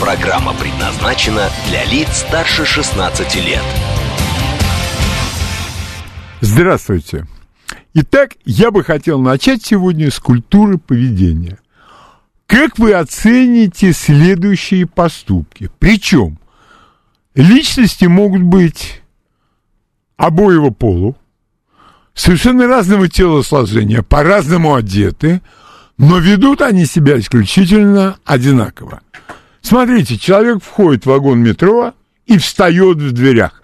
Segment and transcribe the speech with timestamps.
[0.00, 3.64] Программа предназначена для лиц старше 16 лет.
[6.40, 7.26] Здравствуйте.
[7.94, 11.58] Итак, я бы хотел начать сегодня с культуры поведения.
[12.46, 15.68] Как вы оцените следующие поступки?
[15.80, 16.38] Причем
[17.34, 19.02] личности могут быть
[20.16, 21.16] обоего полу,
[22.14, 25.42] совершенно разного телосложения, по-разному одеты,
[25.96, 29.00] но ведут они себя исключительно одинаково.
[29.68, 31.92] Смотрите, человек входит в вагон метро
[32.24, 33.62] и встает в дверях.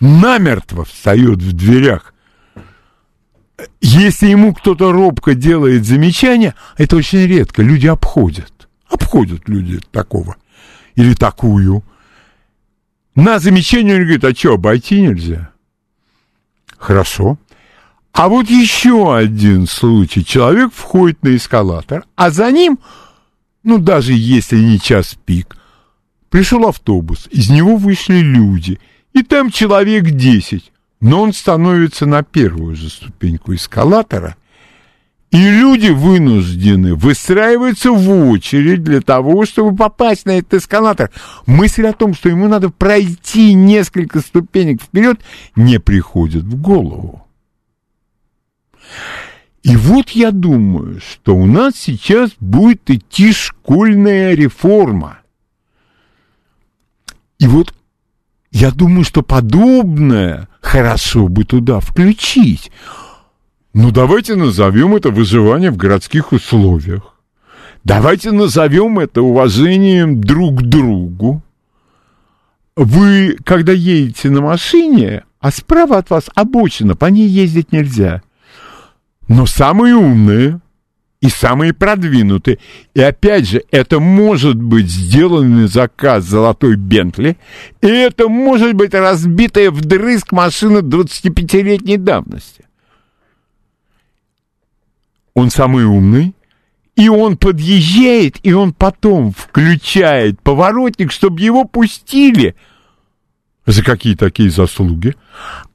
[0.00, 2.14] Намертво встает в дверях.
[3.82, 7.60] Если ему кто-то робко делает замечание, это очень редко.
[7.60, 8.70] Люди обходят.
[8.88, 10.36] Обходят люди такого.
[10.94, 11.84] Или такую.
[13.14, 15.50] На замечание он говорит, а что, обойти нельзя?
[16.78, 17.36] Хорошо.
[18.14, 20.24] А вот еще один случай.
[20.24, 22.78] Человек входит на эскалатор, а за ним
[23.64, 25.56] ну, даже если не час пик.
[26.30, 28.78] Пришел автобус, из него вышли люди,
[29.12, 34.36] и там человек десять, но он становится на первую же ступеньку эскалатора,
[35.30, 41.10] и люди вынуждены выстраиваться в очередь для того, чтобы попасть на этот эскалатор.
[41.46, 45.20] Мысль о том, что ему надо пройти несколько ступенек вперед,
[45.56, 47.26] не приходит в голову.
[49.64, 55.20] И вот я думаю, что у нас сейчас будет идти школьная реформа.
[57.38, 57.74] И вот
[58.52, 62.70] я думаю, что подобное хорошо бы туда включить.
[63.72, 67.16] Ну, давайте назовем это выживание в городских условиях.
[67.84, 71.42] Давайте назовем это уважением друг к другу.
[72.76, 78.22] Вы, когда едете на машине, а справа от вас обочина, по ней ездить нельзя–
[79.28, 80.60] но самые умные
[81.20, 82.58] и самые продвинутые.
[82.92, 87.38] И опять же, это может быть сделанный заказ золотой Бентли,
[87.80, 92.66] и это может быть разбитая вдрызг машина 25-летней давности.
[95.32, 96.34] Он самый умный,
[96.96, 102.54] и он подъезжает, и он потом включает поворотник, чтобы его пустили.
[103.66, 105.14] За какие такие заслуги?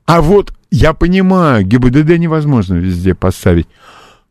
[0.05, 3.67] А вот я понимаю, ГИБДД невозможно везде поставить.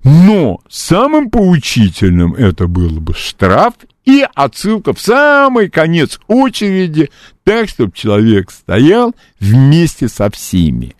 [0.04, 3.74] Но самым поучительным это было бы штраф
[4.04, 7.10] и отсылка в самый конец очереди,
[7.42, 10.94] так, чтобы человек стоял вместе со всеми.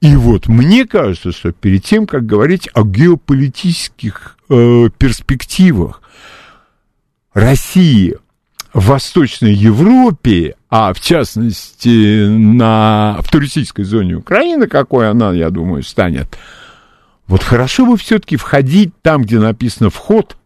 [0.00, 6.02] И вот мне кажется, что перед тем, как говорить о геополитических э, перспективах
[7.32, 8.16] России
[8.74, 15.84] в Восточной Европе, а в частности на, в туристической зоне Украины, какой она, я думаю,
[15.84, 16.36] станет,
[17.28, 20.36] вот хорошо бы все-таки входить там, где написано «вход»,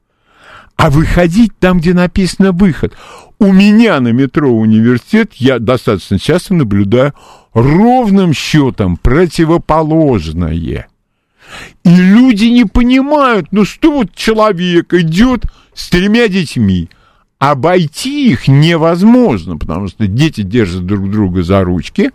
[0.76, 2.94] а выходить там, где написано «выход».
[3.38, 7.14] У меня на метро университет я достаточно часто наблюдаю
[7.54, 10.52] ровным счетом противоположное.
[10.52, 16.90] И люди не понимают, ну что вот человек идет с тремя детьми,
[17.38, 22.10] обойти их невозможно, потому что дети держат друг друга за ручки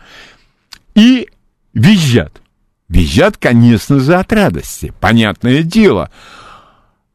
[0.95, 1.29] и
[1.73, 2.41] визжат.
[2.89, 6.12] Визжат, конечно же, от радости, понятное дело.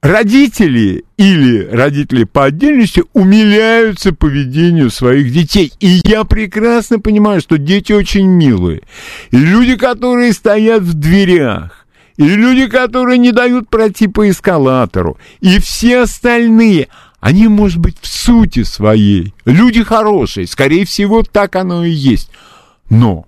[0.00, 5.72] Родители или родители по отдельности умиляются поведению своих детей.
[5.80, 8.82] И я прекрасно понимаю, что дети очень милые.
[9.32, 11.86] И люди, которые стоят в дверях,
[12.16, 16.88] и люди, которые не дают пройти по эскалатору, и все остальные–
[17.20, 22.30] они, может быть, в сути своей люди хорошие, скорее всего, так оно и есть.
[22.90, 23.26] Но,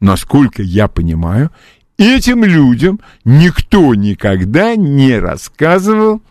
[0.00, 1.50] насколько я понимаю,
[1.96, 6.22] этим людям никто никогда не рассказывал,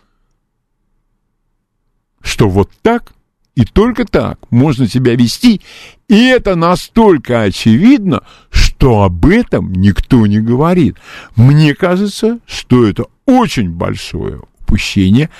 [2.22, 3.12] что вот так
[3.54, 5.60] и только так можно себя вести.
[6.08, 10.96] И это настолько очевидно, что об этом никто не говорит.
[11.36, 15.30] Мне кажется, что это очень большое упущение,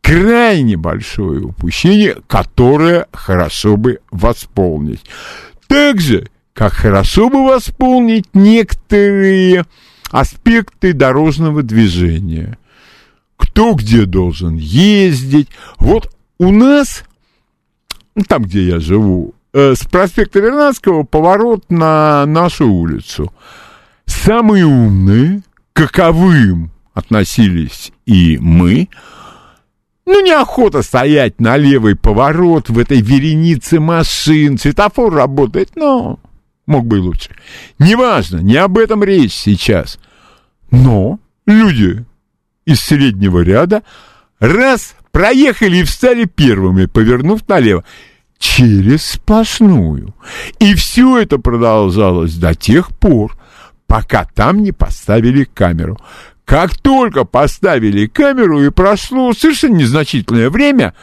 [0.00, 5.02] крайне большое упущение, которое хорошо бы восполнить.
[5.66, 9.64] Так же, как хорошо бы восполнить некоторые
[10.10, 12.58] аспекты дорожного движения.
[13.36, 15.48] Кто где должен ездить.
[15.78, 17.04] Вот у нас,
[18.14, 23.32] ну, там, где я живу, э, с проспекта Вернадского поворот на нашу улицу.
[24.04, 25.42] Самые умные,
[25.72, 28.88] каковым относились и мы,
[30.10, 36.18] ну, неохота стоять на левый поворот в этой веренице машин, светофор работает, но
[36.66, 37.30] мог бы и лучше.
[37.78, 40.00] Неважно, не об этом речь сейчас.
[40.72, 42.04] Но люди
[42.64, 43.84] из среднего ряда
[44.40, 47.84] раз проехали и встали первыми, повернув налево,
[48.36, 50.12] через сплошную.
[50.58, 53.38] И все это продолжалось до тех пор,
[53.86, 55.98] пока там не поставили камеру.
[56.50, 60.94] Как только поставили камеру и прошло совершенно незначительное время,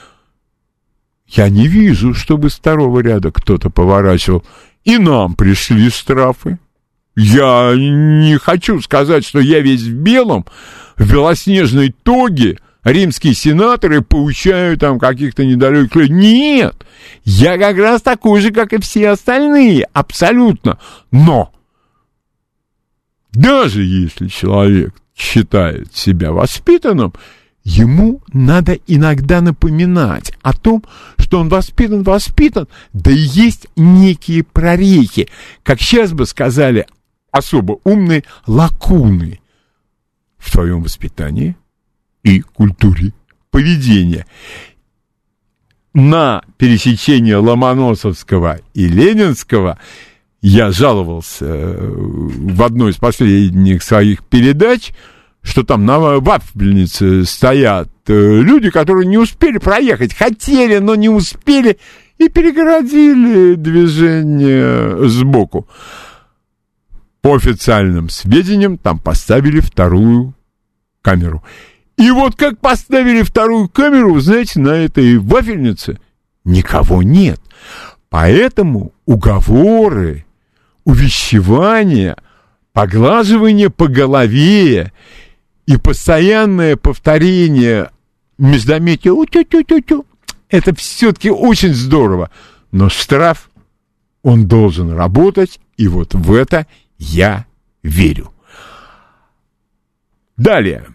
[1.25, 4.43] я не вижу, чтобы с второго ряда кто-то поворачивал.
[4.83, 6.59] И нам пришли штрафы.
[7.15, 10.45] Я не хочу сказать, что я весь в белом,
[10.97, 16.13] в белоснежной тоге, римские сенаторы получают там каких-то недалеких людей.
[16.13, 16.75] Нет!
[17.23, 20.77] Я как раз такой же, как и все остальные, абсолютно.
[21.09, 21.53] Но
[23.31, 27.13] даже если человек считает себя воспитанным,
[27.63, 30.83] ему надо иногда напоминать о том,
[31.17, 35.27] что он воспитан, воспитан, да и есть некие прорехи,
[35.63, 36.85] как сейчас бы сказали
[37.31, 39.39] особо умные, лакуны
[40.37, 41.57] в твоем воспитании
[42.23, 43.11] и культуре
[43.49, 44.25] поведения.
[45.93, 49.79] На пересечение Ломоносовского и Ленинского
[50.41, 54.91] я жаловался э, в одной из последних своих передач,
[55.41, 61.79] что там на вафельнице стоят э, люди, которые не успели проехать, хотели, но не успели,
[62.17, 65.67] и перегородили движение сбоку.
[67.21, 70.33] По официальным сведениям, там поставили вторую
[71.01, 71.43] камеру.
[71.97, 75.99] И вот как поставили вторую камеру, знаете, на этой вафельнице
[76.45, 77.41] никого нет.
[78.09, 80.26] Поэтому уговоры
[80.87, 82.15] увещевание,
[82.71, 84.93] поглаживание по голове
[85.65, 87.91] и постоянное повторение
[88.37, 90.05] междометия «у-тю-тю-тю-тю»
[90.47, 92.31] это все-таки очень здорово.
[92.71, 93.49] Но штраф,
[94.23, 96.67] он должен работать, и вот в это
[96.97, 97.45] я
[97.83, 98.31] верю.
[100.37, 100.87] Далее.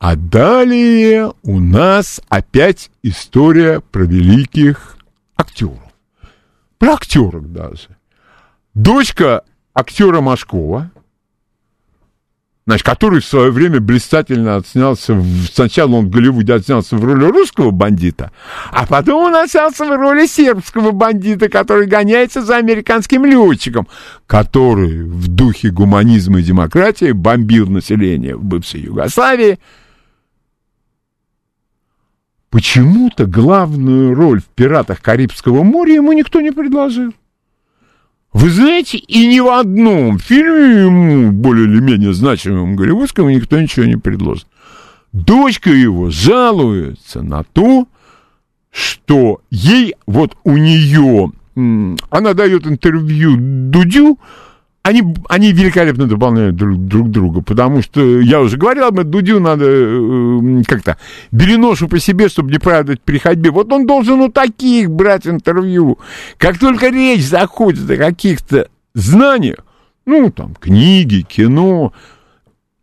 [0.00, 4.96] А далее у нас опять история про великих
[5.36, 5.78] актеров.
[6.78, 7.96] Про актеров даже.
[8.74, 10.90] Дочка актера Машкова,
[12.66, 17.26] значит, который в свое время блистательно отснялся, в, сначала он в Голливуде отснялся в роли
[17.26, 18.32] русского бандита,
[18.70, 23.88] а потом он отснялся в роли сербского бандита, который гоняется за американским летчиком,
[24.26, 29.58] который в духе гуманизма и демократии бомбил население в бывшей Югославии.
[32.48, 37.12] Почему-то главную роль в «Пиратах Карибского моря» ему никто не предложил.
[38.32, 43.84] Вы знаете, и ни в одном фильме ему, более или менее значимым голливудскому, никто ничего
[43.84, 44.46] не предложит.
[45.12, 47.86] Дочка его жалуется на то,
[48.70, 54.18] что ей, вот у нее, она дает интервью Дудю,
[54.82, 59.38] они, они великолепно дополняют друг, друг друга, потому что, я уже говорил об этом, Дудю
[59.38, 60.96] надо э, как-то
[61.30, 63.50] береношу по себе, чтобы не правдать при ходьбе.
[63.50, 65.98] Вот он должен у таких брать интервью.
[66.36, 69.58] Как только речь заходит о каких-то знаниях,
[70.04, 71.92] ну, там, книги, кино,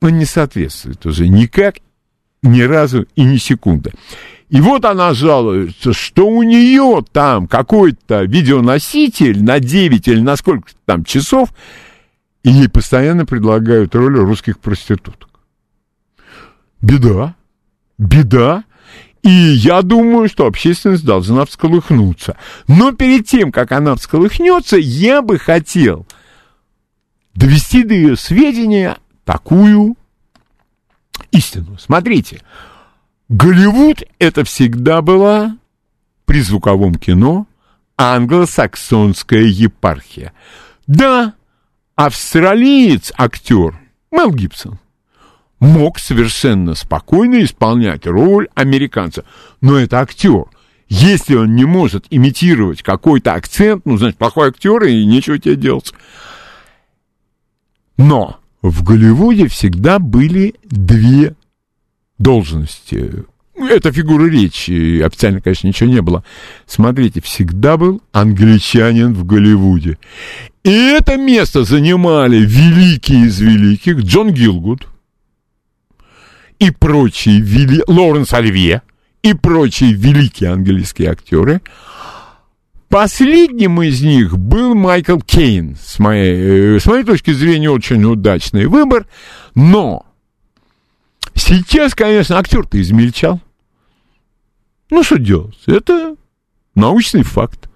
[0.02, 1.76] он не соответствует уже никак,
[2.42, 3.92] ни разу и ни секунды.
[4.48, 10.70] И вот она жалуется, что у нее там какой-то видеоноситель на 9 или на сколько
[10.86, 11.50] там часов–
[12.44, 15.30] и ей постоянно предлагают роли русских проституток.
[16.82, 17.36] Беда.
[17.98, 18.64] Беда.
[19.22, 22.38] И я думаю, что общественность должна всколыхнуться.
[22.68, 26.08] Но перед тем, как она всколыхнется, я бы хотел
[27.34, 29.98] довести до ее сведения такую
[31.32, 31.78] истину.
[31.78, 32.42] Смотрите,
[33.28, 35.58] Голливуд это всегда была
[36.26, 37.46] при звуковом кино
[37.98, 40.34] англосаксонская епархия.
[40.88, 41.34] Да,
[42.00, 43.78] австралиец, актер
[44.10, 44.80] Мел Гибсон,
[45.60, 49.26] мог совершенно спокойно исполнять роль американца.
[49.60, 50.46] Но это актер.
[50.88, 55.94] Если он не может имитировать какой-то акцент, ну, значит, плохой актер, и нечего тебе делать.
[57.98, 61.36] Но в Голливуде всегда были две
[62.18, 63.26] должности.
[63.56, 66.24] Это фигура речи, официально, конечно, ничего не было.
[66.66, 69.98] Смотрите, всегда был англичанин в Голливуде.
[70.70, 74.88] И это место занимали великие из великих Джон Гилгуд
[76.60, 77.82] и прочие, вели...
[77.88, 78.84] Лоренс Оливье
[79.24, 81.62] и прочие великие английские актеры.
[82.88, 85.76] Последним из них был Майкл Кейн.
[85.76, 89.08] С моей, э, с моей точки зрения, очень удачный выбор.
[89.56, 90.06] Но
[91.34, 93.42] сейчас, конечно, актер-то измельчал.
[94.92, 95.58] Ну, что делать?
[95.66, 96.16] Это
[96.76, 97.69] научный факт.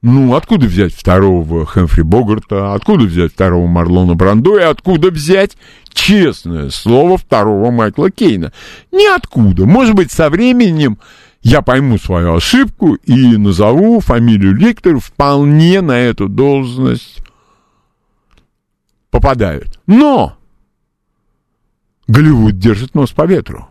[0.00, 2.74] Ну, откуда взять второго Хэмфри Богарта?
[2.74, 4.58] Откуда взять второго Марлона Брандо?
[4.58, 5.56] И откуда взять,
[5.92, 8.52] честное слово, второго Майкла Кейна?
[8.92, 9.66] Ниоткуда.
[9.66, 10.98] Может быть, со временем
[11.42, 17.18] я пойму свою ошибку и назову фамилию Ликтор вполне на эту должность
[19.10, 19.80] попадают.
[19.86, 20.36] Но
[22.06, 23.68] Голливуд держит нос по ветру.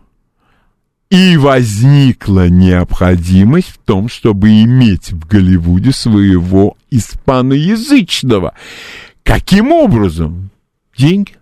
[1.10, 8.54] И возникла необходимость в том, чтобы иметь в Голливуде своего испаноязычного.
[9.22, 10.50] Каким образом?
[10.96, 11.32] Деньги.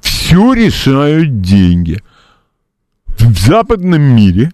[0.00, 2.00] Все решают деньги.
[3.06, 4.50] В западном мире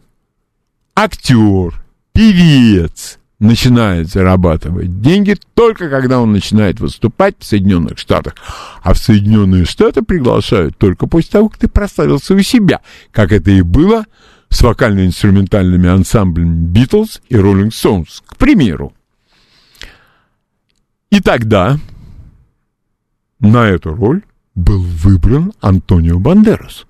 [0.97, 1.75] актер,
[2.13, 8.35] певец начинает зарабатывать деньги только когда он начинает выступать в Соединенных Штатах.
[8.83, 12.81] А в Соединенные Штаты приглашают только после того, как ты прославился у себя,
[13.13, 14.05] как это и было
[14.49, 18.95] с вокально-инструментальными ансамблями Beatles и Rolling Stones, к примеру.
[21.11, 21.79] И тогда
[23.41, 24.23] на эту роль
[24.55, 26.87] был выбран Антонио Бандерас,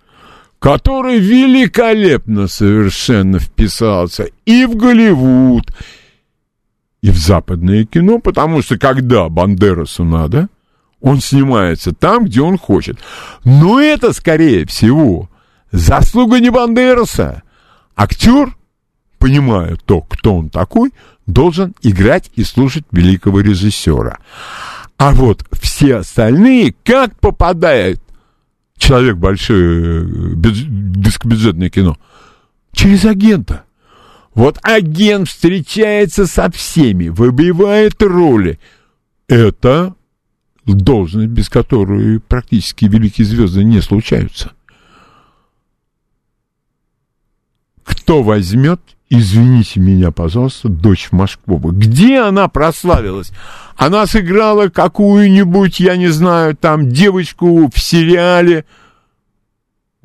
[0.60, 5.74] который великолепно совершенно вписался и в Голливуд, и
[7.10, 10.48] в западное кино, потому что когда Бандерасу надо,
[11.00, 12.98] он снимается там, где он хочет.
[13.44, 15.28] Но это, скорее всего,
[15.70, 17.42] заслуга не Бандераса.
[17.94, 18.56] Актер,
[19.18, 20.92] понимая то, кто он такой,
[21.26, 24.18] должен играть и слушать великого режиссера.
[24.98, 28.00] А вот все остальные, как попадает
[28.78, 31.98] человек большое бескобюджетное кино?
[32.72, 33.65] Через агента.
[34.36, 38.60] Вот агент встречается со всеми, выбивает роли.
[39.28, 39.94] Это
[40.66, 44.52] должность, без которой практически великие звезды не случаются.
[47.82, 48.78] Кто возьмет,
[49.08, 51.70] извините меня, пожалуйста, дочь Машкова?
[51.70, 53.32] Где она прославилась?
[53.74, 58.66] Она сыграла какую-нибудь, я не знаю, там девочку в сериале.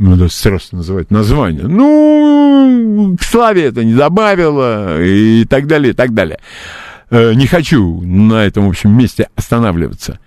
[0.01, 1.67] Надо сразу называть название.
[1.67, 6.39] Ну, славе это не добавило и так далее, и так далее.
[7.12, 10.20] Э, не хочу на этом, в общем, месте останавливаться.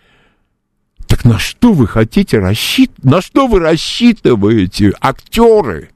[1.08, 3.04] Так на что вы хотите рассчитывать?
[3.04, 5.90] На что вы рассчитываете, актеры?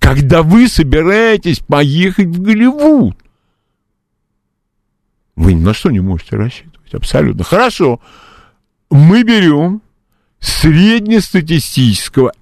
[0.00, 3.16] когда вы собираетесь поехать в Голливуд.
[5.36, 7.44] Вы ни на что не можете рассчитывать, абсолютно.
[7.44, 8.00] Хорошо,
[8.90, 9.82] мы берем
[10.40, 12.32] среднестатистического,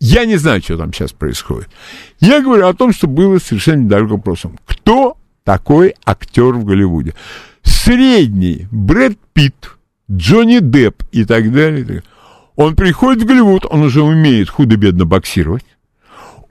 [0.00, 1.68] я не знаю, что там сейчас происходит.
[2.20, 4.58] Я говорю о том, что было совершенно недалек вопросом.
[4.66, 7.14] Кто такой актер в Голливуде?
[7.62, 9.76] Средний Брэд Питт,
[10.10, 12.02] Джонни Депп и так далее.
[12.56, 15.64] Он приходит в Голливуд, он уже умеет худо-бедно боксировать.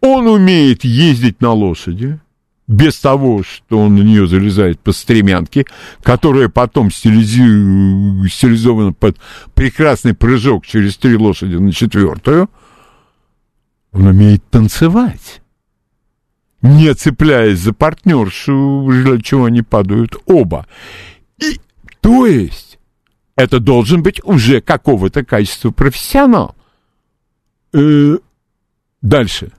[0.02, 2.20] Он умеет ездить на лошади,
[2.74, 5.65] без того, что он на нее залезает по стремянке,
[6.01, 8.27] которая потом стилизи...
[8.27, 9.18] стилизована под
[9.53, 12.50] прекрасный прыжок через три лошади на четвертую.
[13.92, 15.42] Он умеет танцевать,
[16.63, 20.65] не цепляясь за партнершу, для чего они падают оба.
[21.38, 21.60] И,
[22.01, 22.80] то есть,
[23.36, 26.56] это должен быть уже какого-то качества профессионал.
[27.72, 28.18] Э,
[29.03, 29.51] дальше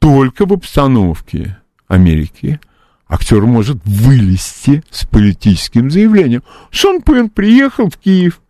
[0.00, 1.56] только в обстановке
[1.88, 2.60] Америки
[3.08, 6.42] актер может вылезти с политическим заявлением.
[6.70, 8.40] Шон Пен приехал в Киев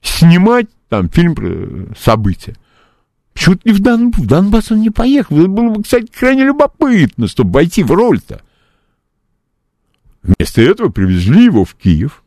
[0.00, 2.56] снимать там фильм про события.
[3.32, 5.38] Почему-то не в, Дон, в Донбасс он не поехал.
[5.38, 8.42] Это было бы, кстати, крайне любопытно, чтобы войти в роль-то.
[10.22, 12.22] Вместо этого привезли его в Киев,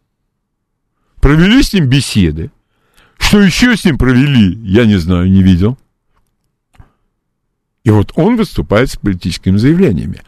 [1.21, 2.51] провели с ним беседы.
[3.17, 5.77] Что еще с ним провели, я не знаю, не видел.
[7.85, 10.21] И вот он выступает с политическими заявлениями.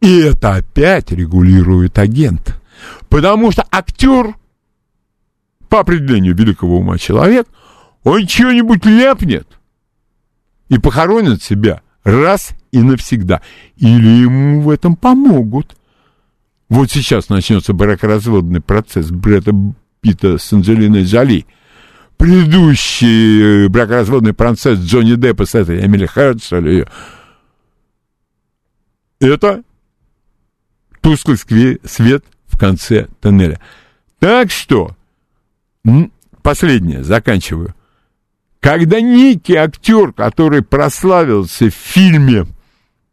[0.00, 2.54] И это опять регулирует агент.
[3.08, 4.36] Потому что актер,
[5.68, 7.48] по определению великого ума человек,
[8.04, 9.48] он чего-нибудь ляпнет
[10.68, 13.42] и похоронит себя раз и навсегда.
[13.76, 15.76] Или ему в этом помогут.
[16.68, 19.52] Вот сейчас начнется бракоразводный процесс Брэда
[20.00, 21.46] Питта с Анджелиной Джоли–
[22.24, 26.88] предыдущий э, бракоразводный процесс Джонни Деппа с этой Эмили Херцель.
[29.20, 29.62] Это
[31.02, 33.60] тусклый свет в конце тоннеля.
[34.20, 34.96] Так что,
[36.40, 37.74] последнее, заканчиваю.
[38.58, 42.46] Когда некий актер, который прославился в фильме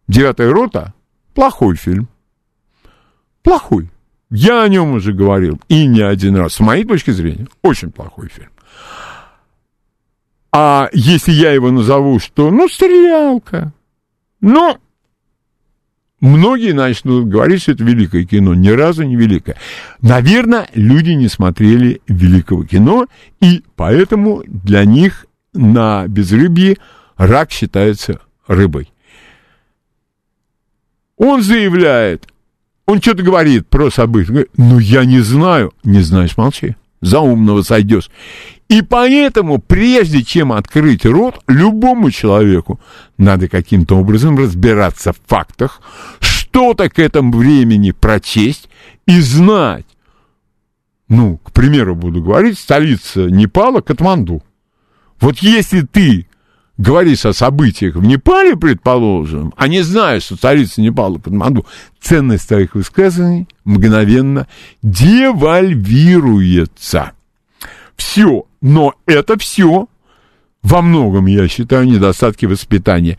[0.08, 0.94] «Девятая рота»,
[1.34, 2.08] плохой фильм,
[3.44, 3.90] Плохой.
[4.30, 6.54] Я о нем уже говорил, и не один раз.
[6.54, 8.52] С моей точки зрения, очень плохой фильм.
[10.52, 13.74] А если я его назову, что, ну, стрелялка,
[14.42, 14.78] ну,
[16.20, 18.54] многие начнут говорить, что это великое кино.
[18.54, 19.56] Ни разу не великое.
[20.02, 23.08] Наверное, люди не смотрели великого кино,
[23.40, 26.78] и поэтому для них на безрыбье
[27.16, 28.92] рак считается рыбой.
[31.18, 32.28] Он заявляет,
[32.92, 34.30] он что-то говорит про события.
[34.30, 35.74] Говорит, ну, я не знаю.
[35.84, 36.76] Не знаешь, молчи.
[37.00, 38.10] За умного сойдешь.
[38.72, 42.80] И поэтому, прежде чем открыть рот, любому человеку
[43.18, 45.82] надо каким-то образом разбираться в фактах,
[46.22, 48.70] что-то к этому времени прочесть
[49.06, 49.86] и знать.
[51.10, 54.42] Ну, к примеру, буду говорить, столица Непала Катманду.
[55.20, 56.30] Вот если ты
[56.78, 61.68] говоришь о событиях в Непале, предположим, а не знаешь, что царица Непала Катманду,
[62.00, 64.48] ценность твоих высказываний мгновенно
[64.82, 67.12] девальвируется.
[67.98, 68.46] Все.
[68.62, 69.88] Но это все
[70.62, 73.18] во многом, я считаю, недостатки воспитания.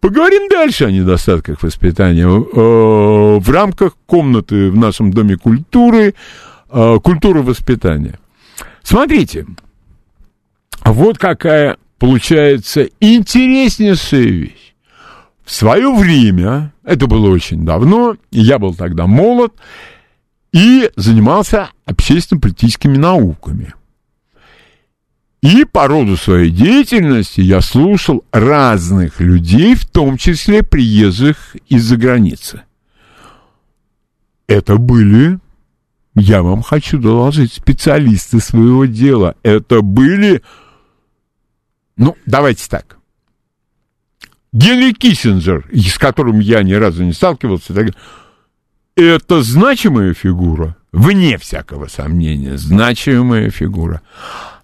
[0.00, 2.26] Поговорим дальше о недостатках воспитания.
[2.26, 6.14] Э, в рамках комнаты в нашем Доме культуры
[6.70, 8.18] э, культура воспитания.
[8.82, 9.46] Смотрите,
[10.84, 14.74] вот какая получается интереснейшая вещь.
[15.44, 19.54] В свое время, это было очень давно, я был тогда молод
[20.52, 23.74] и занимался общественно-политическими науками.
[25.40, 32.62] И по роду своей деятельности я слушал разных людей, в том числе приезжих из-за границы.
[34.48, 35.38] Это были,
[36.16, 39.36] я вам хочу доложить, специалисты своего дела.
[39.42, 40.42] Это были
[41.98, 42.96] ну, давайте так.
[44.52, 47.88] Генри Киссинджер, с которым я ни разу не сталкивался, так,
[48.96, 54.00] это значимая фигура, вне всякого сомнения, значимая фигура.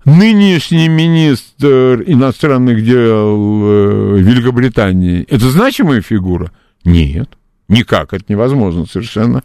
[0.04, 6.52] Нынешний министр иностранных дел э, Великобритании, это значимая фигура?
[6.84, 7.30] Нет,
[7.68, 9.42] никак, это невозможно совершенно.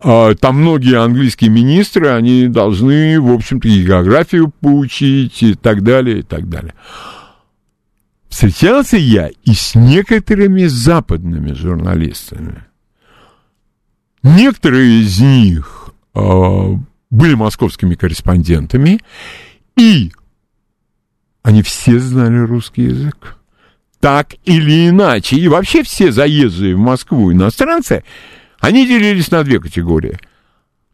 [0.00, 6.20] А, там многие английские министры, они должны, в общем-то, и географию поучить и так далее,
[6.20, 6.74] и так далее.
[8.28, 12.64] Встречался я и с некоторыми западными журналистами.
[14.22, 16.74] Некоторые из них э,
[17.10, 19.00] были московскими корреспондентами,
[19.76, 20.12] и
[21.42, 23.36] они все знали русский язык.
[24.00, 25.36] Так или иначе.
[25.36, 28.04] И вообще все заезжие в Москву иностранцы–
[28.62, 30.18] они делились на две категории.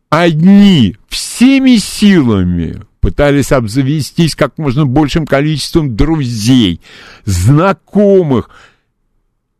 [0.08, 6.80] Одни всеми силами пытались обзавестись как можно большим количеством друзей,
[7.26, 8.48] знакомых.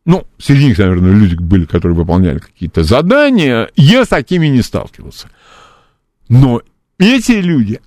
[0.07, 3.70] Ну, среди них, наверное, люди были, которые выполняли какие-то задания.
[3.76, 5.28] Я с такими не сталкивался.
[6.31, 6.62] Но
[6.98, 7.78] эти люди,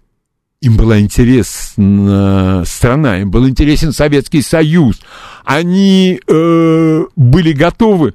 [0.61, 5.01] им была интересна страна, им был интересен Советский Союз.
[5.43, 8.13] Они э, были готовы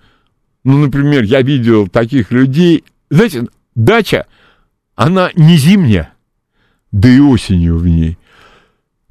[0.67, 2.83] ну, например, я видел таких людей.
[3.09, 4.27] Знаете, дача,
[4.97, 6.13] она не зимняя,
[6.91, 8.19] да и осенью в ней.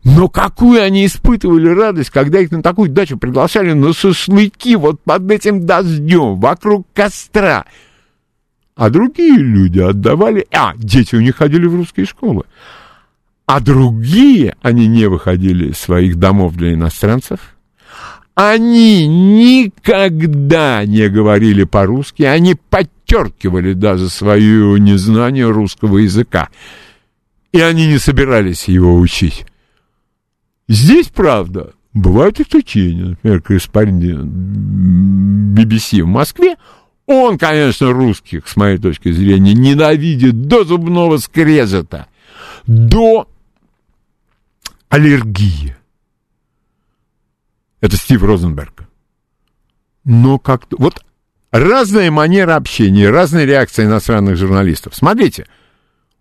[0.04, 5.32] Но какую они испытывали радость, когда их на такую дачу приглашали на шашлыки вот под
[5.32, 7.64] этим дождем, вокруг костра.
[8.76, 10.46] А другие люди отдавали...
[10.52, 12.44] А, дети у них ходили в русские школы.
[13.46, 17.40] А другие, они не выходили из своих домов для иностранцев,
[18.34, 26.50] они никогда не говорили по-русски, они подчеркивали даже свое незнание русского языка.
[27.54, 29.46] И они не собирались его учить.
[30.68, 33.06] Здесь, правда, бывают исключения.
[33.06, 34.26] Например, корреспондент
[35.58, 36.58] BBC в Москве,
[37.06, 42.08] он, конечно, русских, с моей точки зрения, ненавидит до зубного скрежета,
[42.66, 43.30] до
[44.90, 45.76] аллергии.
[47.82, 48.84] Это Стив Розенберг.
[50.04, 50.78] Но как-то...
[50.80, 51.04] Вот
[51.52, 54.96] разная манера общения, разные реакции иностранных журналистов.
[54.96, 55.48] Смотрите,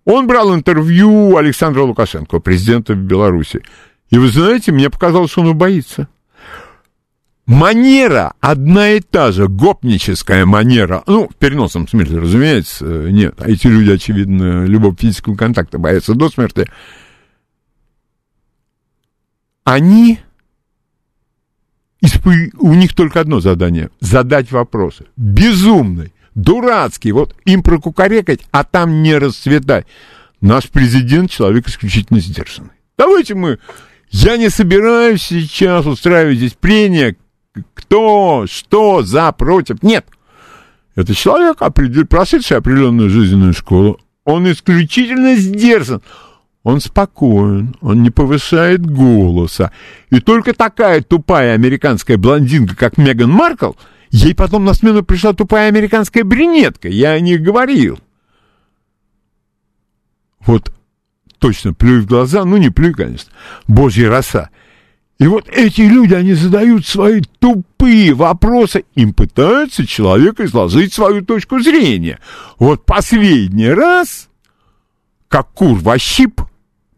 [0.04, 3.62] он брал интервью Александра Лукашенко, президента Беларуси.
[4.10, 6.08] И вы знаете, мне показалось, что он боится.
[7.46, 13.66] Манера одна и та же, гопническая манера, ну, в переносном смысле, разумеется, нет, а эти
[13.66, 16.70] люди, очевидно, любого физического контакта боятся до смерти.
[19.64, 20.20] Они
[22.58, 25.06] у них только одно задание– задать вопросы.
[25.16, 29.86] Безумный, дурацкий, вот им прокукарекать, а там не расцветать.
[30.40, 32.70] Наш президент человек исключительно сдержанный.
[32.98, 33.58] Давайте мы...
[34.10, 37.16] Я не собираюсь сейчас устраивать здесь прения,
[37.72, 39.82] кто, что, за, против.
[39.82, 40.06] Нет.
[40.94, 41.58] Это человек,
[42.08, 43.98] прошедший определенную жизненную школу.
[44.24, 46.00] Он исключительно сдержан.
[46.64, 49.70] Он спокоен, он не повышает голоса.
[50.10, 53.72] И только такая тупая американская блондинка, как Меган Маркл,
[54.10, 56.88] ей потом на смену пришла тупая американская брюнетка.
[56.88, 57.98] Я о них говорил.
[60.46, 60.72] Вот
[61.38, 63.30] точно плюй в глаза, ну не плюй, конечно,
[63.68, 64.48] божья роса.
[65.18, 71.60] И вот эти люди, они задают свои тупые вопросы, им пытаются человека изложить свою точку
[71.60, 72.18] зрения.
[72.58, 74.30] Вот последний раз,
[75.28, 75.98] как кур во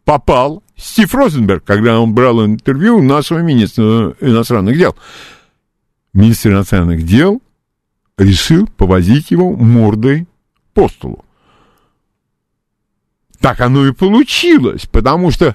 [0.06, 4.96] попал Стив Розенберг, когда он брал интервью у нашего министра иностранных дел.
[6.14, 7.42] Министр иностранных дел
[8.16, 10.26] решил повозить его мордой
[10.74, 11.24] по столу.
[13.40, 15.54] Так оно и получилось, потому что э,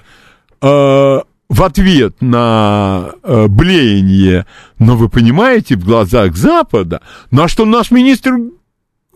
[0.60, 4.46] в ответ на э, блеяние,
[4.78, 8.38] но вы понимаете, в глазах Запада, на что наш министр э,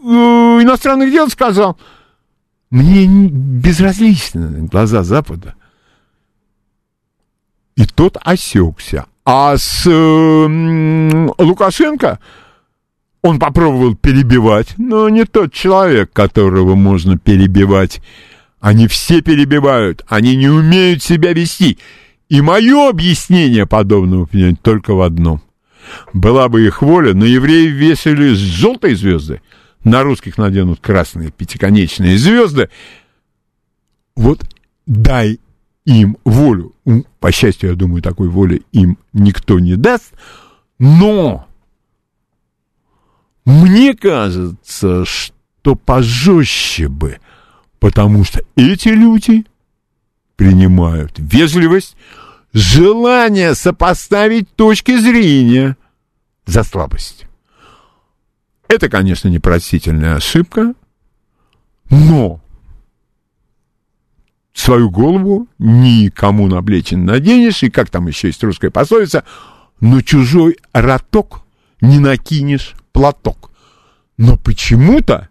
[0.02, 1.78] иностранных дел сказал–
[2.70, 5.54] мне безразличны глаза Запада.
[7.76, 9.06] И тот осекся.
[9.24, 12.20] А с э, Лукашенко
[13.22, 18.00] он попробовал перебивать, но не тот человек, которого можно перебивать.
[18.60, 21.78] Они все перебивают, они не умеют себя вести.
[22.28, 24.28] И мое объяснение подобного
[24.62, 25.42] только в одном.
[26.12, 29.40] Была бы их воля, но евреи весили с желтой звезды–
[29.86, 32.70] на русских наденут красные пятиконечные звезды.
[34.16, 34.44] Вот
[34.84, 35.38] дай
[35.84, 36.74] им волю.
[37.20, 40.12] По счастью, я думаю, такой воли им никто не даст.
[40.80, 41.46] Но
[43.44, 47.20] мне кажется, что пожестче бы,
[47.78, 49.46] потому что эти люди
[50.34, 51.96] принимают вежливость,
[52.52, 55.76] желание сопоставить точки зрения
[56.44, 57.25] за слабость.
[58.68, 60.74] Это, конечно, непростительная ошибка,
[61.90, 62.40] но
[64.52, 69.24] свою голову никому на плечи не наденешь, и как там еще есть русская пословица,
[69.80, 71.42] но чужой роток
[71.80, 73.50] не накинешь платок.
[74.16, 75.28] Но почему-то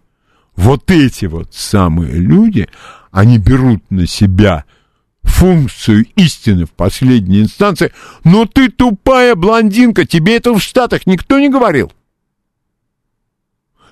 [0.55, 2.69] вот эти вот самые люди,
[3.11, 4.63] они берут на себя
[5.23, 7.91] функцию истины в последней инстанции,
[8.23, 11.91] но ты тупая блондинка, тебе это в Штатах никто не говорил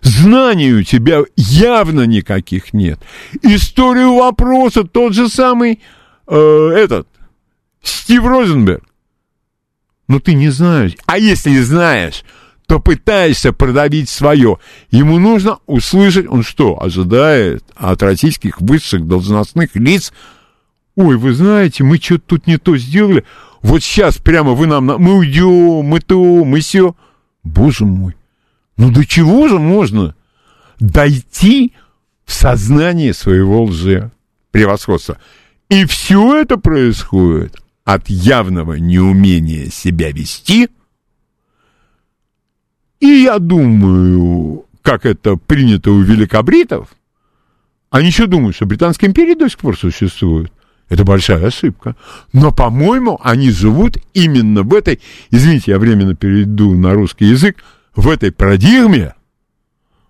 [0.04, 3.00] знаний у тебя явно никаких нет.
[3.42, 5.80] Историю вопроса тот же самый
[6.28, 7.08] э, этот
[7.82, 8.84] Стив Розенберг.
[10.08, 10.94] Но ты не знаешь.
[11.06, 12.24] А если знаешь,
[12.68, 14.58] то пытаешься продавить свое.
[14.90, 20.14] Ему нужно услышать, он что, ожидает от российских высших должностных лиц,
[20.96, 23.26] ой, вы знаете, мы что-то тут не то сделали,
[23.62, 26.96] вот сейчас прямо вы нам, мы уйдем, мы то, мы все.
[27.44, 28.16] Боже мой,
[28.78, 30.16] ну до чего же можно
[30.80, 31.74] дойти
[32.26, 34.12] в сознание своего лже
[34.52, 35.18] превосходства?
[35.70, 40.70] И все это происходит от явного неумения себя вести.
[43.00, 46.90] И я думаю, как это принято у великобритов,
[47.90, 50.52] они еще думают, что Британская империя до сих пор существует.
[50.90, 51.96] Это большая ошибка.
[52.34, 55.00] Но, по-моему, они живут именно в этой,
[55.32, 57.64] извините, я временно перейду на русский язык,
[57.96, 59.14] в этой парадигме,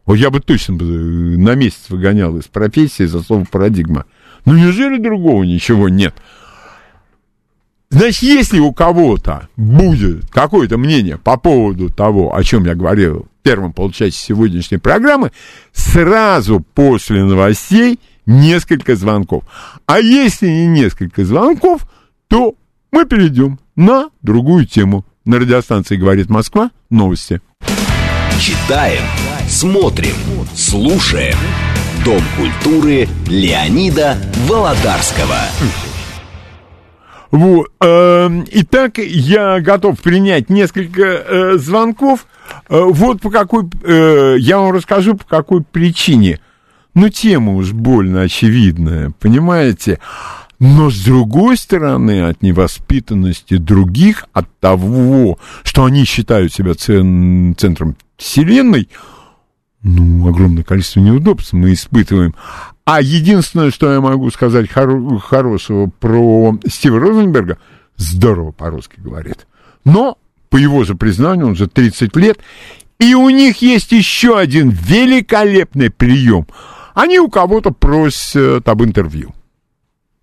[0.06, 4.06] вот я бы точно э, на месяц выгонял из профессии за слово парадигма.
[4.46, 6.16] Ну неужели другого ничего нет?
[7.90, 13.44] Значит, если у кого-то будет какое-то мнение по поводу того, о чем я говорил в
[13.44, 15.32] первом полчасе сегодняшней программы,
[15.74, 19.44] сразу после новостей несколько звонков.
[19.86, 21.88] А если не несколько звонков,
[22.28, 22.56] то
[22.92, 25.06] мы перейдем на другую тему.
[25.26, 27.40] На радиостанции «Говорит Москва» новости.
[28.42, 29.04] Читаем,
[29.48, 30.16] смотрим,
[30.54, 31.38] слушаем.
[32.04, 34.18] Дом культуры Леонида
[34.50, 35.38] Володарского.
[37.32, 42.28] Вот, э, итак, я готов принять несколько э, звонков.
[42.68, 46.42] Э, вот по какой, э, я вам расскажу, по какой причине.
[46.96, 50.00] Ну, тема уж больно очевидная, понимаете?
[50.66, 57.98] Но с другой стороны, от невоспитанности других, от того, что они считают себя цен, центром
[58.16, 58.88] Вселенной,
[59.82, 62.34] ну, огромное количество неудобств мы испытываем.
[62.86, 67.58] А единственное, что я могу сказать хоро- хорошего про Стива Розенберга,
[67.98, 69.48] здорово по-русски говорит.
[69.84, 70.18] Но,
[70.50, 72.40] по его же признанию, он же 30 лет,
[73.00, 76.48] и у них есть еще один великолепный прием.
[76.94, 79.34] Они у кого-то просят об интервью.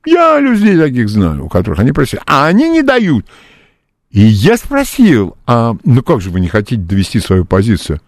[0.04, 3.26] Я людей таких знаю, у которых они просят, а они не дают.
[4.10, 8.00] И я спросил, а ну как же вы не хотите довести свою позицию?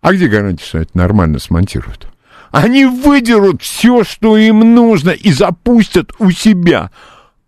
[0.00, 2.06] А где гарантия, что это нормально смонтируют?
[2.52, 6.90] Они выдерут все, что им нужно, и запустят у себя.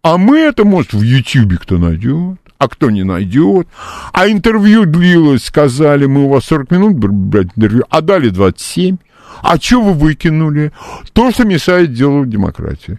[0.03, 3.69] А мы это, может, в Ютьюбе кто найдет, а кто не найдет.
[4.13, 8.97] А интервью длилось, сказали, мы у вас 40 минут брать интервью, а дали 27.
[9.41, 10.73] А что вы выкинули?
[11.13, 12.99] То, что мешает делу демократии.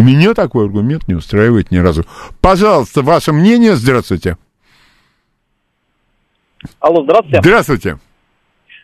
[0.00, 2.04] Меня такой аргумент не устраивает ни разу.
[2.40, 3.74] Пожалуйста, ваше мнение.
[3.74, 4.36] Здравствуйте.
[6.78, 7.40] Алло, здравствуйте.
[7.42, 7.98] Здравствуйте.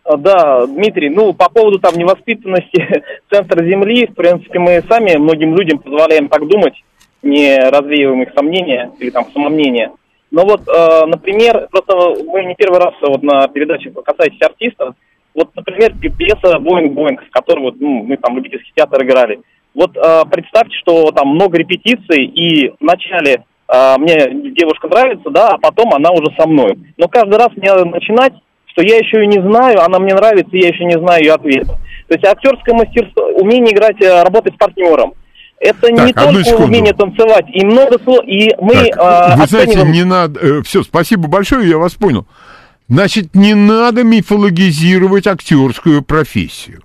[0.04, 5.54] А, Да, Дмитрий, ну, по поводу там невоспитанности центра Земли, в принципе, мы сами многим
[5.56, 6.74] людям позволяем так думать,
[7.22, 9.92] не развеиваем их сомнения или там самомнение.
[10.30, 14.94] Но вот, э, например, просто мы не первый раз вот на передаче касаетесь артистов,
[15.34, 19.40] вот, например, пьеса «Боинг-Боинг», в которой вот, ну, мы там любительский театр играли.
[19.76, 24.16] Вот э, представьте, что там много репетиций, и вначале э, мне
[24.58, 26.78] девушка нравится, да, а потом она уже со мной.
[26.96, 28.32] Но каждый раз мне надо начинать,
[28.72, 31.34] что я еще ее не знаю, она мне нравится, и я еще не знаю ее
[31.34, 31.78] ответа.
[32.08, 35.12] То есть актерское мастерство, умение играть, э, работать с партнером.
[35.60, 36.66] Это не Так, одну только секунду.
[36.68, 40.62] умение танцевать, и много слов, и мы Так, э, вы знаете, оцениваем- не надо...
[40.62, 42.26] все, спасибо большое, я вас понял.
[42.88, 46.80] Значит, не надо мифологизировать актерскую профессию.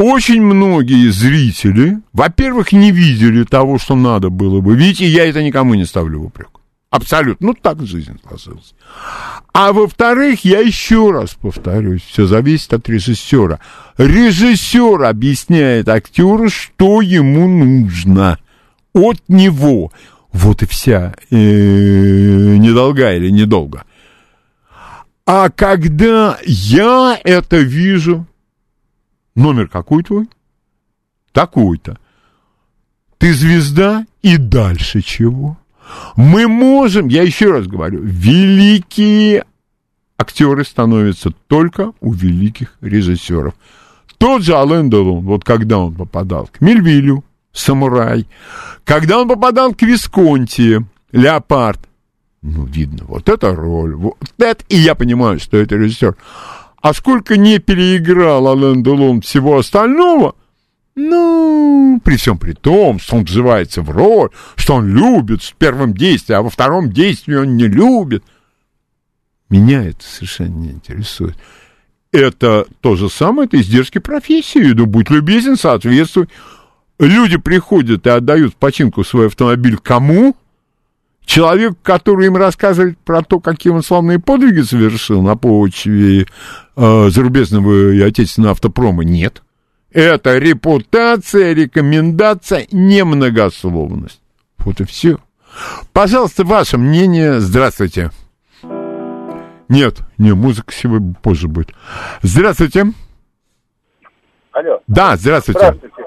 [0.00, 4.74] Очень многие зрители, во-первых, не видели того, что надо было бы.
[4.74, 6.48] Видите, я это никому не ставлю в упрек.
[6.88, 7.48] Абсолютно.
[7.48, 8.72] Ну, так жизнь сложилась.
[9.52, 13.60] А во-вторых, я еще раз повторюсь, все зависит от режиссера.
[13.98, 18.38] Режиссер объясняет актеру, что ему нужно
[18.94, 19.92] от него.
[20.32, 23.84] Вот и вся э, недолга или недолго.
[25.26, 28.26] А когда я это вижу,
[29.34, 30.28] номер какой твой?
[31.32, 31.98] Такой-то.
[33.18, 35.58] Ты звезда и дальше чего?
[36.16, 39.44] Мы можем, я еще раз говорю, великие
[40.16, 43.54] актеры становятся только у великих режиссеров.
[44.18, 48.28] Тот же Ален Делон, вот когда он попадал к Мельвилю, Самурай,
[48.84, 51.80] когда он попадал к Висконти, Леопард,
[52.42, 56.16] ну, видно, вот это роль, вот это, и я понимаю, что это режиссер.
[56.80, 60.34] А сколько не переиграл Ален Делон всего остального,
[60.94, 65.94] ну, при всем при том, что он вживается в роль, что он любит в первом
[65.94, 68.24] действии, а во втором действии он не любит.
[69.50, 71.36] Меня это совершенно не интересует.
[72.12, 74.72] Это то же самое, это издержки профессии.
[74.74, 76.28] Ну, будь любезен, соответствуй.
[76.98, 80.36] Люди приходят и отдают в починку свой автомобиль кому?
[81.24, 86.26] Человек, который им рассказывает про то, какие он славные подвиги совершил на почве
[86.76, 89.42] э, зарубежного и отечественного автопрома, нет.
[89.92, 94.20] Это репутация, рекомендация, немногословность.
[94.58, 95.18] Вот и все.
[95.92, 97.40] Пожалуйста, ваше мнение.
[97.40, 98.10] Здравствуйте.
[99.68, 101.72] Нет, не, музыка сегодня позже будет.
[102.22, 102.86] Здравствуйте.
[104.52, 104.80] Алло.
[104.88, 105.60] Да, здравствуйте.
[105.60, 106.04] Здравствуйте.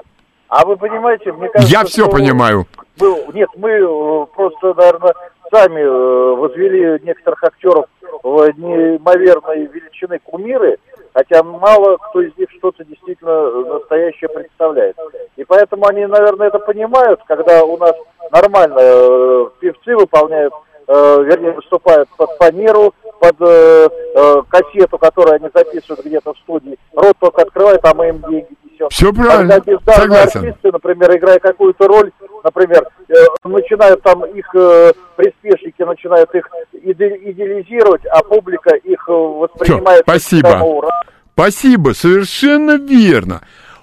[0.48, 2.68] А вы понимаете, мне кажется, Я все что понимаю.
[3.00, 5.14] Мы- нет, мы э, просто, наверное,
[5.50, 7.86] сами э, возвели некоторых актеров
[8.22, 10.78] в неимоверной величины кумиры,
[11.12, 14.96] хотя мало кто из них что-то действительно настоящее представляет.
[15.36, 17.94] И поэтому они, наверное, это понимают, когда у нас
[18.30, 20.52] нормально э, певцы выполняют,
[20.86, 26.78] вернее, выступают под фанеру, под э, э, кассету, которую они записывают где-то в студии.
[26.94, 28.88] Рот только открывает, а мы им деньги несем.
[28.90, 29.54] Все правильно.
[29.54, 30.40] Когда бездарные Согласен.
[30.48, 32.10] артисты, например, играя какую-то роль,
[32.42, 39.12] например, э, начинают там их э, приспешники начинают их иде- идеализировать, а публика их э,
[39.12, 40.90] воспринимает Всё, спасибо.
[41.34, 43.42] Спасибо, совершенно верно.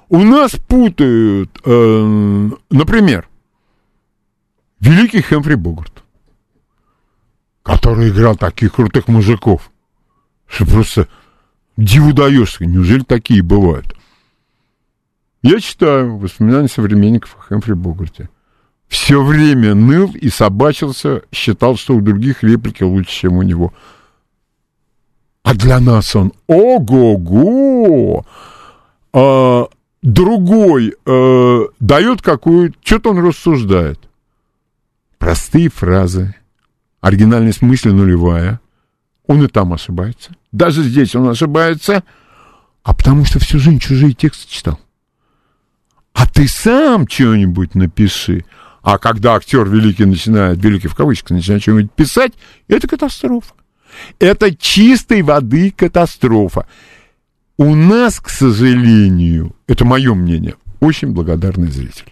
[0.10, 1.70] У нас путают, э,
[2.70, 3.28] например,
[4.80, 6.01] великий Хэмфри Богарт,
[7.64, 9.72] который играл таких крутых мужиков,
[10.48, 11.08] что просто
[11.78, 13.96] диву даешься, неужели такие бывают?
[15.44, 18.30] Я читаю воспоминания современников о Хэмфри Богарте.
[18.88, 23.74] Все время ныл и собачился, считал, что у других реплики лучше, чем у него.
[25.44, 28.26] А для нас он ого-го!
[29.14, 29.68] А,
[30.02, 32.74] другой э, дает какую...
[32.84, 34.00] Что-то он рассуждает.
[35.18, 36.36] Простые фразы.
[37.02, 38.60] Оригинальность мысли нулевая.
[39.28, 40.32] Он и там ошибается.
[40.52, 42.04] Даже здесь он ошибается.
[42.84, 44.80] А потому что всю жизнь чужие тексты читал.
[46.14, 48.46] А ты сам что-нибудь напиши.
[48.82, 52.34] А когда актер великий начинает, великий в кавычках, начинает что-нибудь писать,
[52.68, 53.54] это катастрофа.
[54.20, 56.68] Это чистой воды катастрофа.
[57.58, 62.12] У нас, к сожалению, это мое мнение, очень благодарный зритель.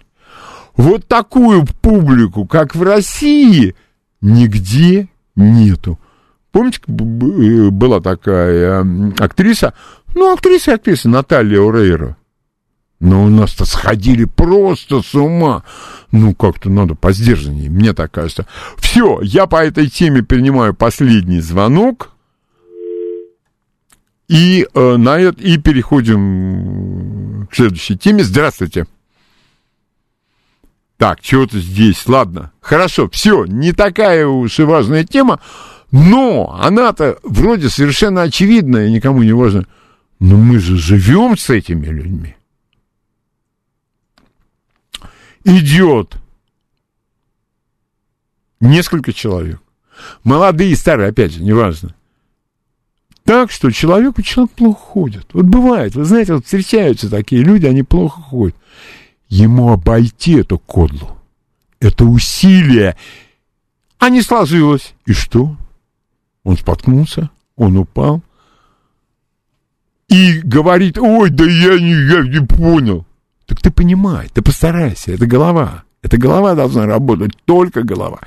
[0.76, 3.76] Вот такую публику, как в России,
[4.22, 6.00] нигде нету.
[6.52, 8.86] Помните, б- была такая
[9.20, 9.74] актриса,
[10.16, 12.18] Ну, актриса актриса Наталья Урейра.
[13.00, 15.64] Но у нас-то сходили просто с ума.
[16.12, 18.46] Ну, как-то надо по сдержаннее, мне так кажется.
[18.78, 22.10] Все, я по этой теме принимаю последний звонок.
[24.28, 28.24] И, э, на это, и переходим к следующей теме.
[28.24, 28.86] Здравствуйте.
[31.00, 32.52] Так, чего-то здесь, ладно.
[32.60, 35.40] Хорошо, все, не такая уж и важная тема,
[35.92, 39.64] но она-то вроде совершенно очевидная, никому не важна.
[40.20, 42.36] Но мы же живем с этими людьми.
[45.46, 46.18] Идет
[48.60, 49.62] несколько человек.
[50.26, 51.96] Молодые и старые, опять же, неважно.
[53.24, 55.28] Так что человеку человек плохо ходит.
[55.32, 58.58] Вот бывает, вы знаете, вот встречаются такие люди, они плохо ходят.
[59.30, 61.18] Ему обойти эту кодлу,
[61.80, 62.98] это усилие,
[64.00, 64.94] а не сложилось.
[65.06, 65.56] И что?
[66.44, 68.24] Он споткнулся, он упал.
[70.08, 73.06] И говорит, ой, да я не, я не понял.
[73.46, 75.84] Так ты понимай, ты постарайся, это голова.
[76.02, 78.20] Эта голова должна работать, только голова.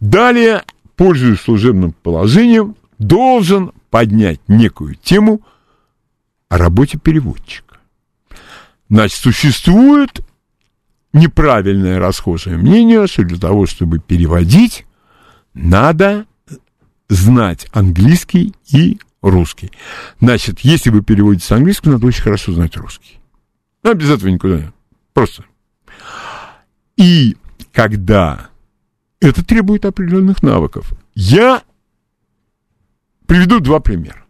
[0.00, 0.64] Далее,
[0.96, 5.40] пользуясь служебным положением, должен поднять некую тему
[6.48, 7.73] о работе переводчика.
[8.88, 10.20] Значит, существует
[11.12, 14.86] неправильное расхожее мнение, что для того, чтобы переводить,
[15.54, 16.26] надо
[17.08, 19.72] знать английский и русский.
[20.20, 23.18] Значит, если вы переводите с английского, надо очень хорошо знать русский.
[23.82, 24.74] Ну, без этого никуда нет.
[25.12, 25.44] Просто.
[26.96, 27.36] И
[27.72, 28.48] когда
[29.20, 31.62] это требует определенных навыков, я
[33.26, 34.23] приведу два примера.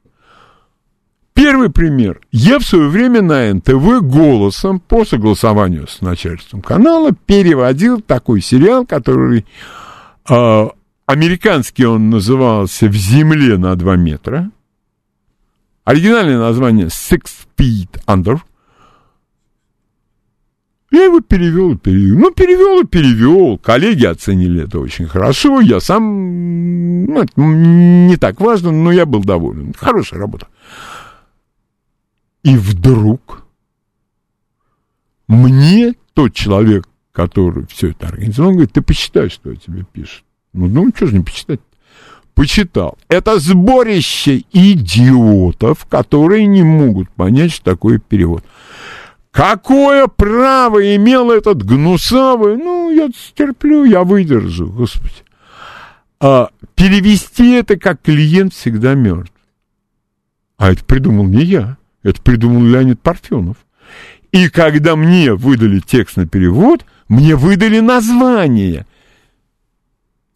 [1.45, 2.23] Первый пример.
[2.33, 8.87] Я в свое время на НТВ голосом по согласованию с начальством канала переводил такой сериал,
[8.87, 9.45] который
[10.27, 10.67] э,
[11.05, 14.51] американский он назывался «В земле на 2 метра».
[15.85, 17.25] Оригинальное название «Six
[17.59, 18.39] Feet Under».
[20.91, 22.21] Я его перевел перевел.
[22.21, 23.59] Ну, перевел и перевел.
[23.59, 25.61] Коллеги оценили это очень хорошо.
[25.61, 29.75] Я сам, ну, это не так важно, но я был доволен.
[29.77, 30.47] Хорошая работа.
[32.45, 33.43] И вдруг
[35.27, 40.25] мне тот человек, который все это организовал, говорит, ты почитай, что я тебе пишут.
[40.53, 41.61] Ну, ну, что же не почитать?
[42.35, 42.99] Почитал.
[43.09, 48.45] Это сборище идиотов, которые не могут понять, что такое перевод.
[49.31, 52.57] Какое право имел этот гнусавый?
[52.57, 55.15] Ну, я стерплю, я выдержу, господи.
[56.21, 59.33] А перевести это как клиент всегда мертв.
[60.59, 63.57] А это придумал не я, это придумал Леонид Парфенов.
[64.31, 68.87] И когда мне выдали текст на перевод, мне выдали название–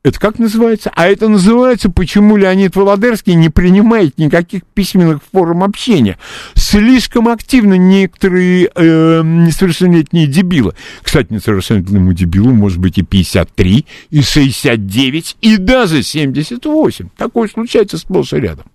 [0.09, 0.90] это как называется?
[0.94, 6.16] А это называется, почему Леонид Володерский не принимает никаких письменных форм общения.
[6.54, 10.74] Слишком активно некоторые э, несовершеннолетние дебилы.
[11.02, 17.09] Кстати, несовершеннолетнему дебилу может быть и 53, и 69, и даже 78.
[17.16, 18.66] Такое случается сплошь и рядом.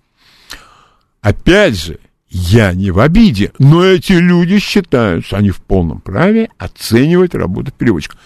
[1.22, 2.00] Опять же,
[2.34, 7.72] я не в обиде, но эти люди считают, что они в полном праве оценивать работу
[7.72, 8.18] переводчика.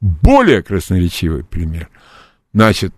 [0.00, 1.88] Более красноречивый пример–
[2.54, 2.92] Значит,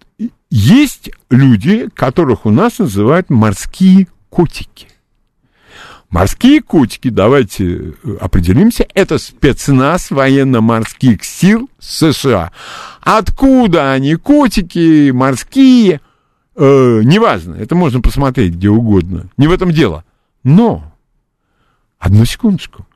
[0.50, 4.88] есть люди, которых у нас называют морские котики.
[6.10, 12.52] Морские котики, давайте э, определимся, это спецназ военно-морских сил США.
[13.00, 16.00] Откуда они, котики, морские,
[16.54, 20.04] э, неважно, это можно посмотреть где угодно, не в этом дело.
[20.44, 20.94] Но,
[21.98, 22.86] одну секундочку,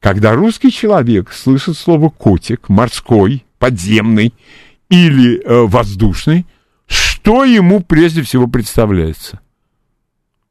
[0.00, 4.32] когда русский человек слышит слово котик, морской, подземный,
[4.88, 6.46] или э, воздушный,
[6.86, 9.40] что ему прежде всего представляется?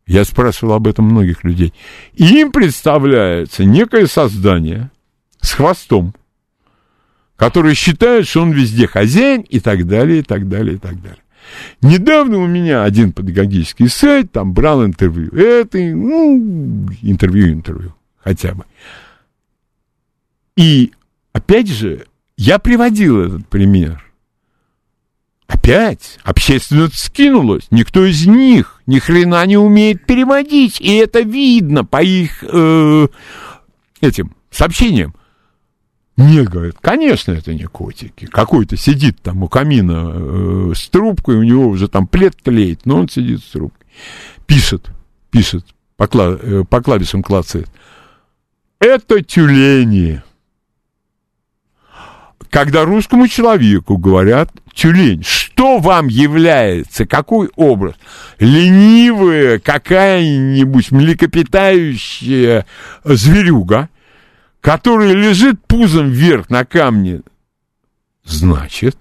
[0.08, 1.74] Я спрашивал об этом многих людей.
[2.14, 4.90] Им представляется некое создание
[5.42, 6.16] с хвостом,
[7.36, 11.22] которое считает, что он везде хозяин и так далее, и так далее, и так далее.
[11.82, 15.32] Недавно у меня один педагогический сайт, там брал интервью.
[15.34, 18.66] Это, ну, интервью, интервью, хотя бы.
[20.56, 20.92] И,
[21.34, 22.06] опять же,
[22.38, 24.04] я приводил этот пример.
[25.48, 27.68] Опять общественность скинулась.
[27.72, 30.80] Никто из них ни хрена не умеет переводить.
[30.80, 33.08] И это видно по их э,
[34.00, 35.14] этим сообщениям.
[36.22, 38.26] Нет, говорят, конечно, это не котики.
[38.26, 42.98] Какой-то сидит там у камина э, с трубкой, у него уже там плед тлеет, но
[42.98, 43.88] он сидит с трубкой.
[44.46, 44.90] Пишет,
[45.32, 45.66] пишет,
[45.98, 47.70] по, кла э, по клавишам клацает.
[48.80, 50.22] Это тюлени.
[52.50, 57.96] когда русскому человеку говорят тюлень, что вам является, какой образ?
[58.40, 62.66] Ленивая какая-нибудь млекопитающая
[63.04, 63.90] зверюга,
[64.62, 67.22] которая лежит пузом вверх на камне,
[68.24, 68.98] значит,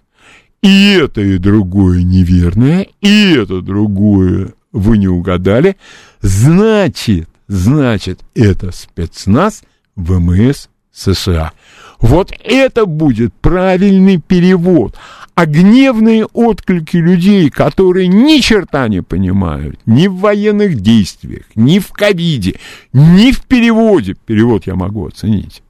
[0.62, 5.76] и это, и другое неверное, и это другое вы не угадали,
[6.20, 9.62] значит, значит, это спецназ
[9.96, 11.52] ВМС США.
[12.00, 14.96] Вот это будет правильный перевод.
[15.35, 21.89] А гневные отклики людей, которые ни черта не понимают, ни в военных действиях, ни в
[21.93, 22.57] ковиде,
[22.93, 25.62] ни в переводе, перевод я могу оценить.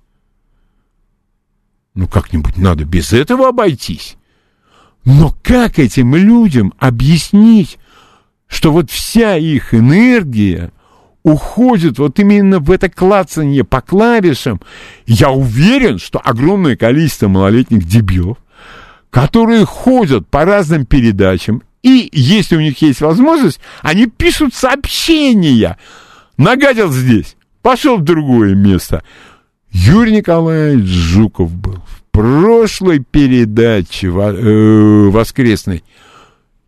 [1.94, 4.16] Ну, как-нибудь надо без этого обойтись.
[5.04, 7.78] Но как этим людям объяснить,
[8.46, 10.72] что вот вся их энергия
[11.22, 14.60] уходит вот именно в это клацанье по клавишам,
[15.06, 18.38] я уверен, что огромное количество малолетних дебилов,
[19.10, 25.78] которые ходят по разным передачам, и если у них есть возможность, они пишут сообщения.
[26.36, 29.02] Нагадил здесь, пошел в другое место.
[29.70, 35.84] Юрий Николаевич Жуков был в прошлой передаче э, воскресной.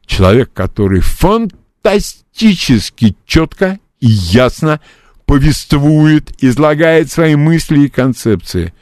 [0.07, 4.80] Человек, который фантастически четко и ясно
[5.26, 8.72] повествует, излагает свои мысли и концепции.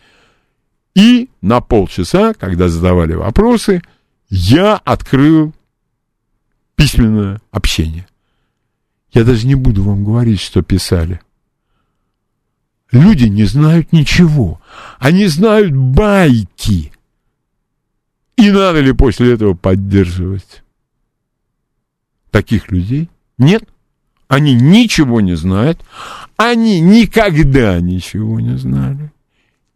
[0.95, 3.83] И на полчаса, когда задавали вопросы,
[4.29, 5.55] я открыл
[6.75, 8.07] письменное общение.
[9.13, 11.21] Я даже не буду вам говорить, что писали.
[12.91, 14.61] Люди не знают ничего.
[14.99, 16.93] Они знают байки.
[18.37, 20.63] И надо ли после этого поддерживать?
[22.31, 23.65] Таких людей нет.
[24.29, 25.85] Они ничего не знают,
[26.37, 29.11] они никогда ничего не знали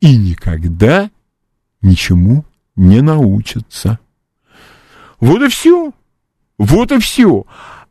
[0.05, 1.11] и никогда
[1.80, 2.44] ничему
[2.76, 3.98] не научатся.
[5.18, 5.92] Вот и все.
[6.59, 7.46] Вот и все.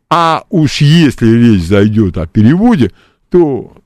[0.08, 2.92] А уж если речь зайдет о переводе,
[3.30, 3.76] то,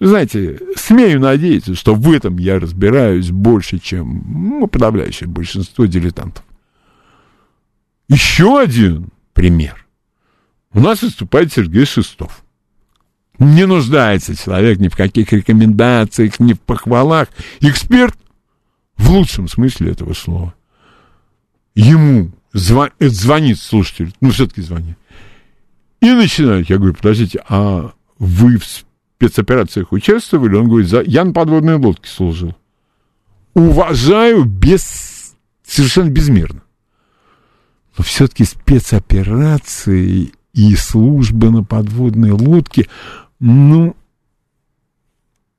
[0.00, 4.24] знаете, смею надеяться, что в этом я разбираюсь больше, чем
[4.58, 6.44] ну, подавляющее большинство дилетантов.
[8.08, 9.86] Еще один пример.
[10.72, 12.42] У нас выступает Сергей Шестов.
[13.38, 17.28] Не нуждается человек ни в каких рекомендациях, ни в похвалах.
[17.60, 18.16] Эксперт
[18.96, 20.54] в лучшем смысле этого слова.
[21.74, 22.90] Ему зв...
[23.00, 24.96] звонит слушатель, ну, все-таки звонит.
[26.00, 30.56] И начинает, я говорю, подождите, а вы в спецоперациях участвовали?
[30.56, 32.56] Он говорит, я на подводной лодке служил.
[33.54, 35.34] Уважаю без...
[35.66, 36.62] совершенно безмерно.
[37.96, 42.88] Но все-таки спецоперации и служба на подводной лодке,
[43.38, 43.96] ну,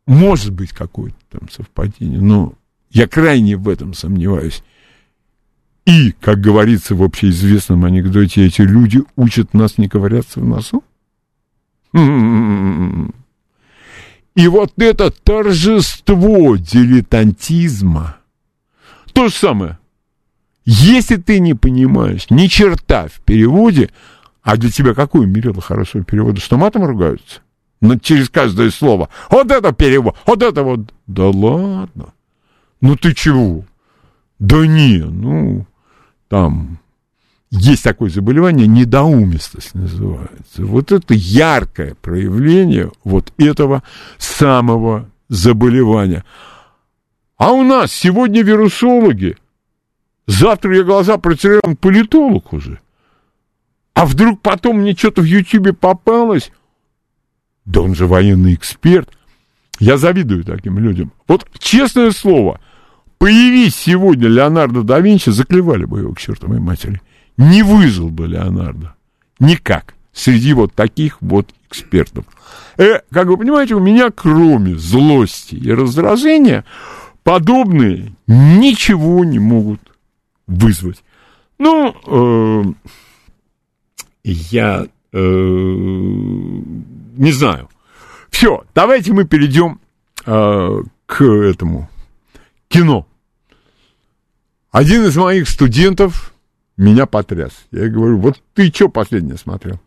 [0.06, 2.54] может быть какое-то там совпадение, но
[2.90, 4.64] я крайне в этом сомневаюсь.
[5.86, 10.84] И, как говорится в общеизвестном анекдоте, эти люди учат нас не ковыряться в носу.
[14.36, 18.18] И вот это торжество дилетантизма,
[19.14, 19.80] то же самое.
[20.66, 23.90] Если ты не понимаешь ни черта в переводе,
[24.44, 26.42] а для тебя какое мерило хорошего перевода?
[26.42, 27.42] Что матом ругаются?
[27.82, 29.10] Ну, через каждое слово.
[29.30, 30.80] Вот это перевод, вот это вот.
[31.06, 32.14] Да ладно.
[32.82, 33.66] Ну ты чего?
[34.40, 35.66] Да не, ну,
[36.28, 36.80] там
[37.50, 40.66] есть такое заболевание, недоумистость называется.
[40.66, 43.84] Вот это яркое проявление вот этого
[44.18, 46.26] самого заболевания.
[47.38, 49.38] А у нас сегодня вирусологи.
[50.26, 52.80] Завтра я глаза протеряю, он политолог уже.
[53.94, 56.52] А вдруг потом мне что-то в Ютьюбе попалось?
[57.68, 59.10] Да он же военный эксперт.
[59.80, 61.12] Я завидую таким людям.
[61.28, 62.60] Вот честное слово,
[63.20, 67.02] появись сегодня Леонардо да Винчи, заклевали бы его к чертовой матери.
[67.38, 68.96] Не выжил бы Леонардо.
[69.40, 69.94] Никак.
[70.14, 72.26] Среди вот таких вот экспертов.
[72.78, 76.64] Э, как вы понимаете, у меня кроме злости и раздражения
[77.24, 79.82] подобные ничего не могут
[80.48, 81.04] вызвать.
[81.60, 82.64] Ну, э,
[84.24, 86.62] я э,
[87.18, 87.70] не знаю.
[88.30, 89.80] Все, давайте мы перейдем
[90.26, 91.90] э, к этому
[92.68, 93.08] кино.
[94.72, 96.34] Один из моих студентов
[96.76, 97.54] меня потряс.
[97.72, 99.80] Я говорю, вот ты что последнее смотрел?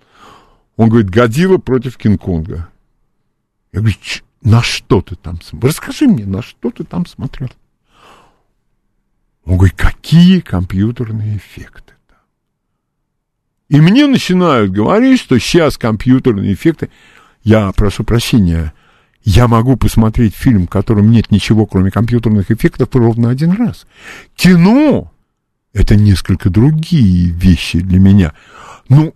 [0.77, 2.69] Он говорит, Годзилла против Кинг-Конга.
[3.73, 3.97] Я говорю,
[4.43, 5.71] на что ты там смотрел?
[5.71, 7.51] Расскажи мне, на что ты там смотрел?
[9.45, 11.95] Он говорит, какие компьютерные эффекты?
[13.69, 16.91] И мне начинают говорить, что сейчас компьютерные эффекты,
[17.43, 18.73] я прошу прощения,
[19.23, 23.87] я могу посмотреть фильм, в котором нет ничего, кроме компьютерных эффектов, ровно один раз.
[24.35, 25.13] Кино—
[25.73, 28.33] это несколько другие вещи для меня.
[28.89, 29.15] Ну,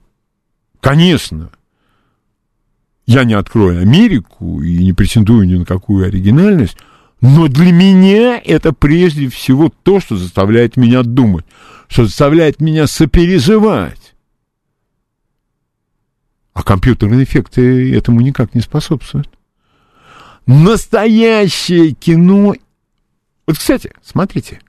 [0.81, 1.51] конечно,
[3.07, 6.77] я не открою Америку и не претендую ни на какую оригинальность,
[7.20, 11.47] но для меня это прежде всего то, что заставляет меня думать,
[11.89, 14.04] что заставляет меня сопереживать.
[16.55, 19.29] А компьютерные эффекты этому никак не способствуют.
[20.47, 22.55] Настоящее кино...
[23.47, 24.61] Вот, кстати, смотрите.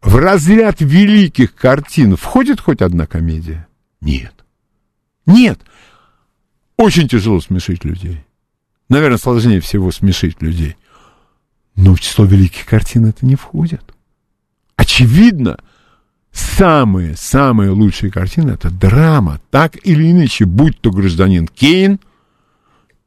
[0.00, 3.66] В разряд великих картин входит хоть одна комедия?
[4.00, 4.32] Нет.
[5.26, 5.60] Нет.
[6.76, 8.24] Очень тяжело смешить людей.
[8.88, 10.76] Наверное, сложнее всего смешить людей.
[11.74, 13.82] Но в число великих картин это не входит.
[14.76, 15.58] Очевидно,
[16.32, 22.00] самые-самые лучшие картины это драма, так или иначе, будь то гражданин Кейн,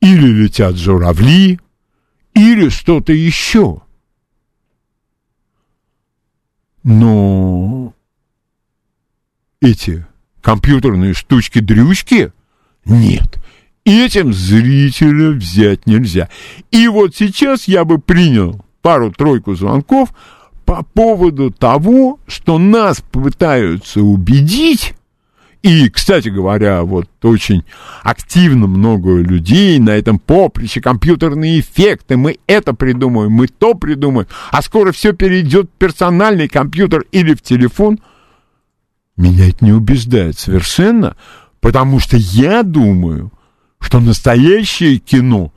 [0.02, 1.60] или летят журавли,
[2.34, 3.82] или что-то еще.
[6.84, 7.94] Но
[9.62, 10.06] эти
[10.42, 12.34] компьютерные штучки-дрючки
[12.86, 13.38] нет.
[13.84, 16.30] Этим зрителя взять нельзя.
[16.72, 20.14] И вот сейчас я бы принял пару-тройку звонков
[20.72, 24.94] по поводу того, что нас пытаются убедить,
[25.64, 27.66] и, кстати говоря, вот очень
[28.04, 34.62] активно много людей на этом поприще, компьютерные эффекты, мы это придумаем, мы то придумаем, а
[34.62, 38.00] скоро все перейдет в персональный компьютер или в телефон.
[39.18, 41.18] Меня это не убеждает совершенно,
[41.60, 43.34] потому что я думаю,
[43.82, 45.52] что настоящее кино,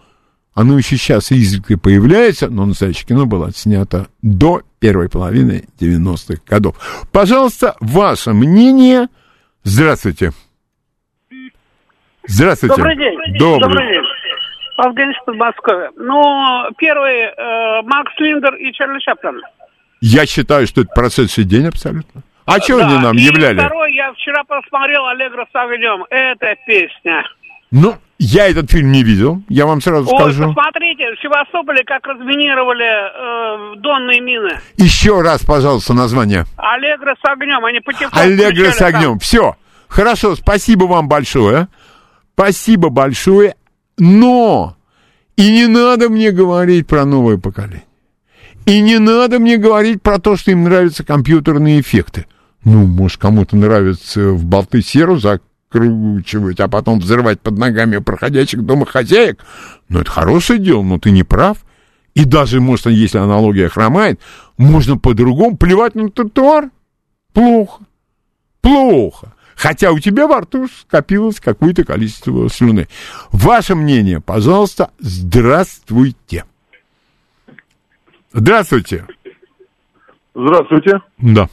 [0.54, 6.76] оно еще сейчас изредка появляется, но настоящее кино было снято до первой половины 90-х годов.
[7.10, 9.08] Пожалуйста, ваше мнение.
[9.62, 10.32] Здравствуйте.
[12.26, 12.76] Здравствуйте.
[12.76, 13.18] Добрый день.
[13.38, 13.60] Добрый.
[13.70, 14.02] Добрый день.
[14.76, 15.90] Афганец Подмосковье.
[15.96, 19.40] Ну, первый э, Макс Линдер и Чарли Чаплин.
[20.02, 22.20] Я считаю, что это прошедший день абсолютно.
[22.44, 23.56] А что Да, они нам и являли?
[23.56, 26.04] второй, я вчера посмотрел «Аллегро с огнем».
[26.10, 27.24] Это песня.
[27.70, 27.94] Ну,
[28.24, 30.54] я этот фильм не видел, я вам сразу Ой, скажу.
[30.54, 34.58] посмотрите, в Севастополе как разминировали э, донные мины.
[34.76, 36.44] Еще раз, пожалуйста, название.
[36.56, 38.18] «Аллегро с огнем», они потихоньку...
[38.18, 39.00] Аллегро с включали там.
[39.00, 39.18] огнем.
[39.18, 39.56] Все.
[39.88, 41.68] Хорошо, спасибо вам большое.
[42.34, 43.54] Спасибо большое.
[43.98, 44.76] Но
[45.36, 47.84] и не надо мне говорить про новое поколение.
[48.66, 52.26] И не надо мне говорить про то, что им нравятся компьютерные эффекты.
[52.64, 55.18] Ну, может, кому-то нравится в болты серу
[55.74, 59.44] закручивать, а потом взрывать под ногами проходящих домохозяек.
[59.88, 61.58] Ну, это хорошее дело, но ты не прав.
[62.14, 64.20] И даже, может, если аналогия хромает,
[64.56, 66.70] можно по-другому плевать на тротуар.
[67.32, 67.82] Плохо.
[68.60, 69.32] Плохо.
[69.56, 72.88] Хотя у тебя во рту скопилось какое-то количество слюны.
[73.30, 76.44] Ваше мнение, пожалуйста, здравствуйте.
[78.32, 79.06] Здравствуйте.
[80.34, 81.00] Здравствуйте.
[81.18, 81.48] Да,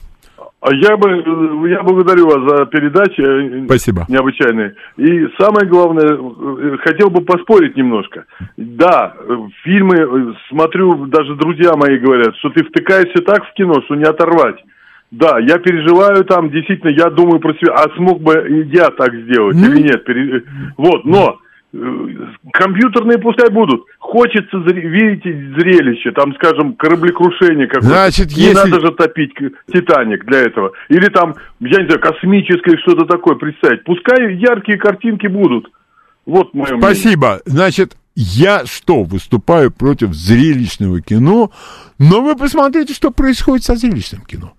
[0.64, 4.06] Я бы, я благодарю вас за передачи э, спасибо.
[4.08, 4.76] необычайные.
[4.96, 8.26] И самое главное, э, хотел бы поспорить немножко.
[8.58, 13.96] Да, э, фильмы смотрю, даже друзья мои говорят, что ты втыкаешься так в кино, что
[13.96, 14.64] не оторвать.
[15.10, 19.58] Да, я переживаю там, действительно, я думаю про себя, а смог бы я так сделать
[19.60, 19.66] Ну.
[19.74, 20.04] или нет.
[20.06, 20.44] Пере-
[20.78, 21.51] Вот, но э,
[22.52, 23.86] компьютерные пускай будут.
[24.00, 25.24] Хочется видеть
[25.58, 27.88] зрелище, там, скажем, кораблекрушение какое-то.
[27.88, 29.34] Значит, не если- надо же топить
[29.72, 30.72] Титаник для этого.
[30.90, 33.84] Или там, я не знаю, космическое что-то такое представить.
[33.84, 35.70] Пускай яркие картинки будут.
[36.26, 36.82] Вот мое мнение.
[36.82, 37.40] Спасибо.
[37.46, 41.52] Значит, я что, выступаю против зрелищного кино,
[41.98, 44.54] но вы посмотрите, что происходит со зрелищным кино.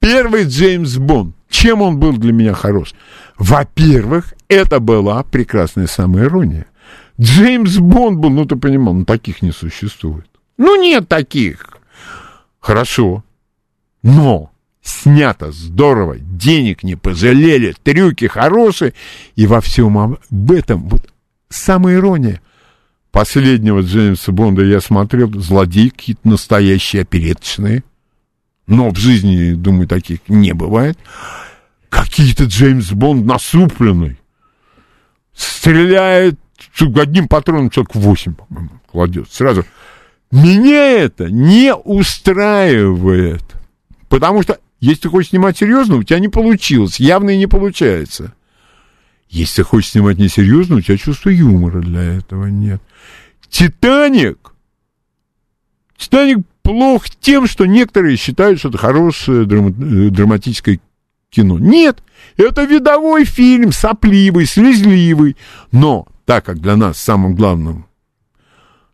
[0.00, 1.34] Первый Джеймс Бонд.
[1.48, 2.92] Чем он был для меня хорош?
[3.38, 6.66] Во-первых, это была прекрасная самоирония.
[7.20, 10.26] Джеймс Бонд был, ну ты понимал, ну таких не существует.
[10.58, 11.78] Ну нет таких.
[12.60, 13.24] Хорошо.
[14.02, 14.50] Но
[14.82, 18.94] снято здорово, денег не пожалели, трюки хорошие,
[19.34, 21.10] и во всем об этом вот
[21.48, 22.40] самая ирония.
[23.10, 27.82] Последнего Джеймса Бонда я смотрел, злодеи какие-то настоящие, опереточные.
[28.66, 30.98] Но в жизни, думаю, таких не бывает.
[31.88, 34.18] Какие-то Джеймс Бонд насупленный.
[35.36, 36.38] Стреляет
[36.80, 39.30] одним патроном человек 8, по-моему, кладет.
[39.30, 39.64] Сразу.
[40.30, 43.44] Меня это не устраивает.
[44.08, 46.98] Потому что, если ты хочешь снимать серьезно, у тебя не получилось.
[46.98, 48.32] Явно и не получается.
[49.28, 52.80] Если ты хочешь снимать несерьезно, у тебя чувства юмора для этого нет.
[53.50, 54.52] Титаник.
[55.96, 60.80] Титаник плох тем, что некоторые считают, что это хорошее драма- э, драматическое
[61.36, 61.58] кино.
[61.58, 62.02] Нет,
[62.36, 65.36] это видовой фильм, сопливый, слезливый.
[65.70, 67.86] Но так как для нас самым главным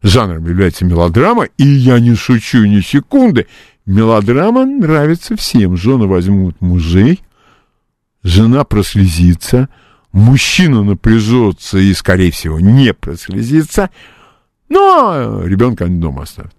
[0.03, 3.47] жанром является мелодрама, и я не шучу ни секунды.
[3.87, 5.77] Мелодрама нравится всем.
[5.77, 7.21] Жены возьмут мужей,
[8.23, 9.69] жена прослезится,
[10.13, 13.91] мужчина напряжется и, скорее всего, не прослезится,
[14.69, 16.55] но ребенка они дома оставят.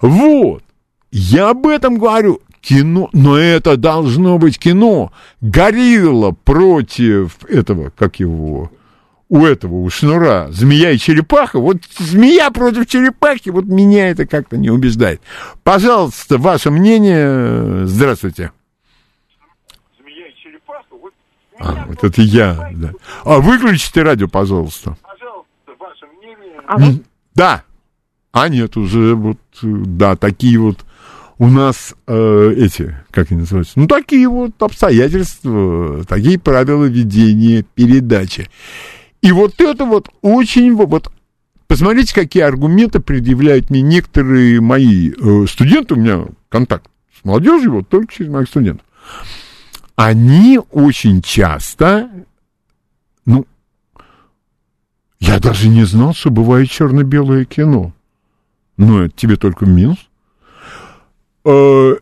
[0.00, 0.62] Вот.
[1.10, 2.40] Я об этом говорю.
[2.68, 5.10] Кино, но это должно быть кино.
[5.40, 8.70] Горилла против этого, как его,
[9.30, 14.58] у этого, у шнура, змея и черепаха, вот змея против черепахи, вот меня это как-то
[14.58, 15.22] не убеждает.
[15.64, 17.86] Пожалуйста, ваше мнение.
[17.86, 18.52] Здравствуйте.
[19.98, 21.14] Змея и черепаха, вот
[21.58, 22.92] а, вот это я, да.
[23.24, 24.94] А выключите радио, пожалуйста.
[25.00, 26.60] Пожалуйста, ваше мнение.
[26.66, 27.00] Алло?
[27.34, 27.62] Да.
[28.32, 30.84] А нет, уже вот, да, такие вот
[31.38, 38.50] у нас э, эти, как они называются, ну, такие вот обстоятельства, такие правила ведения передачи.
[39.22, 41.12] И вот это вот очень, вот,
[41.68, 47.88] посмотрите, какие аргументы предъявляют мне некоторые мои э, студенты, у меня контакт с молодежью, вот
[47.88, 48.84] только через моих студентов.
[49.94, 52.10] Они очень часто,
[53.24, 53.46] ну,
[55.20, 57.92] я даже не знал, что бывает черно-белое кино.
[58.76, 60.07] Ну, это тебе только минус
[61.44, 61.96] э,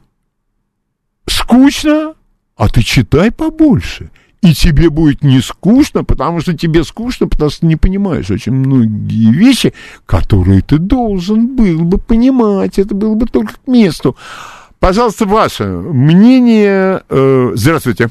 [1.27, 2.15] скучно,
[2.57, 4.11] а ты читай побольше.
[4.43, 8.53] И тебе будет не скучно, потому что тебе скучно, потому что ты не понимаешь очень
[8.53, 9.73] многие вещи,
[10.05, 12.79] которые ты должен был бы понимать.
[12.79, 14.17] Это было бы только к месту.
[14.79, 17.03] Пожалуйста, ваше мнение.
[17.09, 18.09] Э, здравствуйте.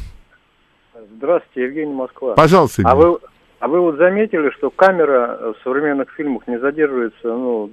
[1.17, 2.34] Здравствуйте, Евгений Москва.
[2.34, 2.82] Пожалуйста.
[2.86, 3.17] А вы,
[3.59, 7.69] а вы вот заметили, что камера в современных фильмах не задерживается ну,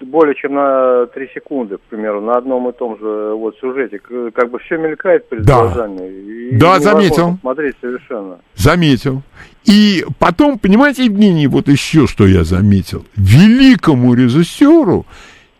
[0.00, 3.98] более чем на 3 секунды, к примеру, на одном и том же вот сюжете.
[4.34, 5.60] Как бы все мелькает перед да.
[5.62, 6.08] глазами.
[6.08, 7.38] И да, заметил.
[7.40, 8.38] Смотреть совершенно.
[8.54, 9.22] Заметил.
[9.64, 13.04] И потом, понимаете, Евгений, вот еще что я заметил.
[13.16, 15.06] Великому режиссеру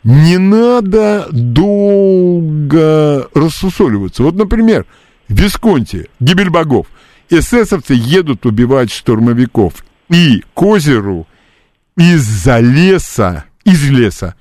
[0.05, 4.23] не надо долго рассусоливаться.
[4.23, 4.85] Вот, например,
[5.29, 6.87] Висконти, гибель богов.
[7.31, 9.73] Эсэсовцы едут убивать штурмовиков.
[10.11, 11.27] И к озеру
[11.97, 14.35] из-за леса из леса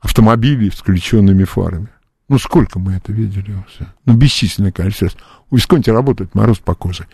[0.00, 1.88] автомобилей с включенными фарами.
[2.28, 3.92] Ну, сколько мы это видели уже?
[4.04, 5.16] Ну, бесчисленное количество раз.
[5.50, 7.06] У Висконти работает мороз по коже.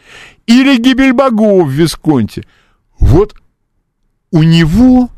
[0.47, 2.45] Или гибель богов в Висконте.
[2.99, 3.35] Вот
[4.31, 5.11] у него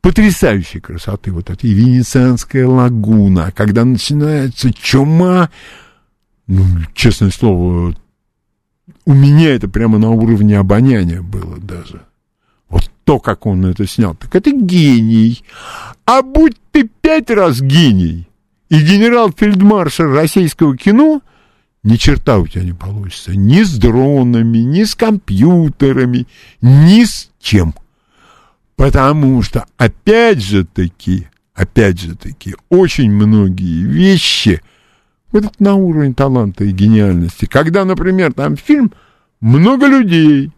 [0.00, 5.50] потрясающей красоты вот эта Венецианская лагуна, когда начинается чума,
[6.46, 7.94] ну, честное слово,
[9.06, 12.02] у меня это прямо на уровне обоняния было даже
[13.04, 15.44] то, как он это снял, так это гений.
[16.06, 18.28] А будь ты пять раз гений
[18.68, 21.22] и генерал-фельдмаршал российского кино,
[21.82, 23.36] ни черта у тебя не получится.
[23.36, 26.26] Ни с дронами, ни с компьютерами,
[26.62, 27.74] ни с чем.
[28.76, 34.62] Потому что, опять же таки, опять же таки, очень многие вещи,
[35.30, 37.46] вот на уровень таланта и гениальности.
[37.46, 38.92] Когда, например, там фильм
[39.40, 40.50] много людей,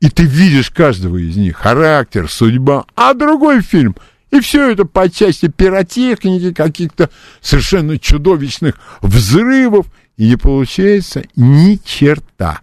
[0.00, 3.96] и ты видишь каждого из них, характер, судьба, а другой фильм,
[4.30, 9.86] и все это по части пиротехники, каких-то совершенно чудовищных взрывов,
[10.16, 12.60] и не получается ни черта.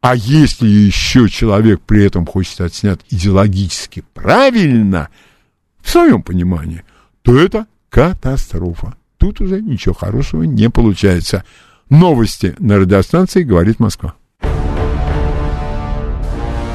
[0.00, 5.08] А если еще человек при этом хочет отснять идеологически правильно,
[5.82, 6.82] в своем понимании,
[7.22, 8.94] то это катастрофа.
[9.18, 11.44] Тут уже ничего хорошего не получается.
[11.90, 14.14] Новости на радиостанции «Говорит Москва».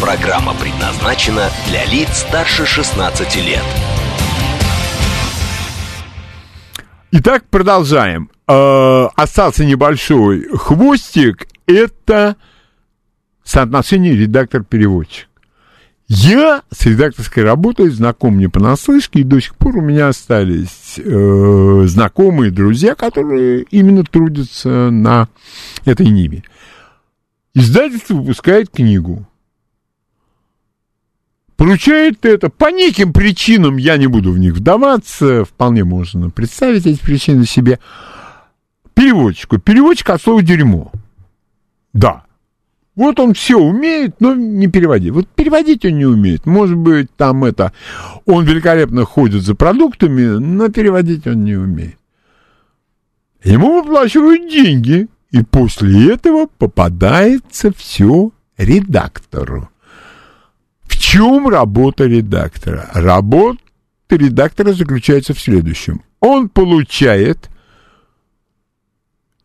[0.00, 3.62] Программа предназначена для лиц старше 16 лет.
[7.12, 8.30] Итак, продолжаем.
[8.46, 11.46] Э, остался небольшой хвостик.
[11.66, 12.36] Это
[13.42, 15.28] соотношение редактор-переводчик.
[16.08, 21.82] Я с редакторской работой знаком не понаслышке, и до сих пор у меня остались э,
[21.86, 25.28] знакомые друзья, которые именно трудятся на
[25.86, 26.44] этой ниве.
[27.54, 29.26] Издательство выпускает книгу
[31.56, 37.00] поручает это по неким причинам, я не буду в них вдаваться, вполне можно представить эти
[37.00, 37.78] причины себе,
[38.94, 39.58] переводчику.
[39.58, 40.92] Переводчик от слова «дерьмо».
[41.92, 42.24] Да.
[42.94, 45.12] Вот он все умеет, но не переводить.
[45.12, 46.46] Вот переводить он не умеет.
[46.46, 47.72] Может быть, там это...
[48.24, 51.98] Он великолепно ходит за продуктами, но переводить он не умеет.
[53.44, 59.68] Ему выплачивают деньги, и после этого попадается все редактору.
[61.16, 62.90] Чем работа редактора?
[62.92, 63.58] Работа
[64.10, 66.02] редактора заключается в следующем.
[66.20, 67.48] Он получает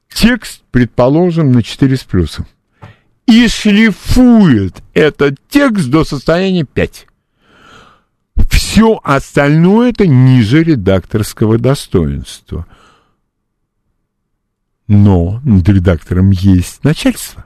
[0.10, 2.46] текст, предположим, на 4 с плюсом
[3.26, 7.08] и шлифует этот текст до состояния 5.
[8.50, 12.66] Все остальное это ниже редакторского достоинства.
[14.90, 17.46] Но над редактором есть начальство.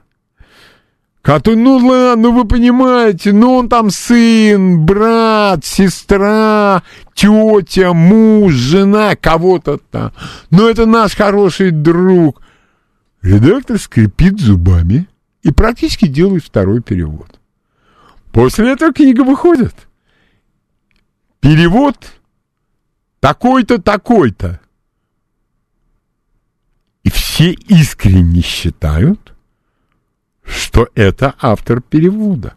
[1.26, 6.84] Который, ну ладно, вы понимаете, ну он там сын, брат, сестра,
[7.16, 10.14] тетя, муж, жена, кого-то там.
[10.52, 12.44] Но это наш хороший друг.
[13.24, 15.08] Редактор скрипит зубами
[15.42, 17.40] и практически делает второй перевод.
[18.32, 19.74] После этого книга выходит.
[21.40, 21.98] Перевод
[23.20, 24.60] такой-то, такой-то.
[27.02, 29.25] И все искренне считают,
[30.46, 32.54] что это автор перевода.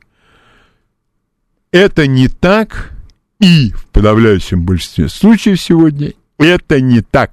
[1.70, 2.92] Это не так,
[3.40, 7.32] и в подавляющем большинстве случаев сегодня это не так.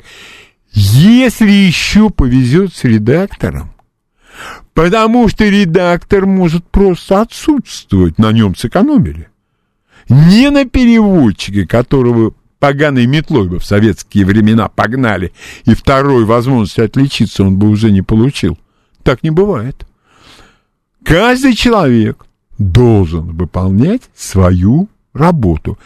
[0.71, 3.75] Если еще повезет с редактором,
[4.73, 9.29] Потому что редактор может просто отсутствовать, на нем сэкономили.
[10.09, 15.31] Не на переводчике, которого поганой метлой бы в советские времена погнали,
[15.65, 18.57] и второй возможности отличиться он бы уже не получил.
[19.03, 19.85] Так не бывает.
[21.05, 22.25] Каждый человек
[22.57, 25.77] должен выполнять свою работу.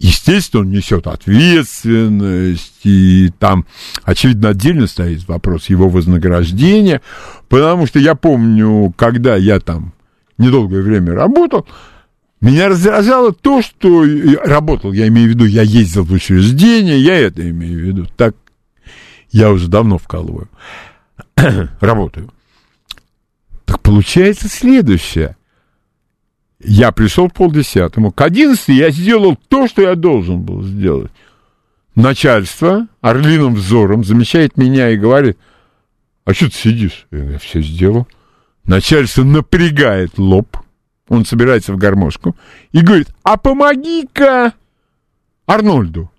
[0.00, 3.64] Естественно, он несет ответственность, и там,
[4.02, 7.00] очевидно, отдельно стоит вопрос его вознаграждения,
[7.48, 9.94] потому что я помню, когда я там
[10.36, 11.66] недолгое время работал,
[12.40, 14.04] меня раздражало то, что
[14.44, 18.34] работал, я имею в виду, я ездил в учреждение, я это имею в виду, так
[19.30, 20.48] я уже давно вкалываю,
[21.80, 22.30] работаю.
[23.86, 25.36] Получается следующее.
[26.58, 28.10] Я пришел в полдесятому.
[28.10, 31.12] К одиннадцати я сделал то, что я должен был сделать.
[31.94, 35.38] Начальство орлиным взором замечает меня и говорит,
[36.24, 37.06] а что ты сидишь?
[37.12, 38.08] Я все сделал.
[38.64, 40.56] Начальство напрягает лоб,
[41.08, 42.34] он собирается в гармошку
[42.72, 44.52] и говорит, а помоги-ка
[45.46, 46.10] Арнольду.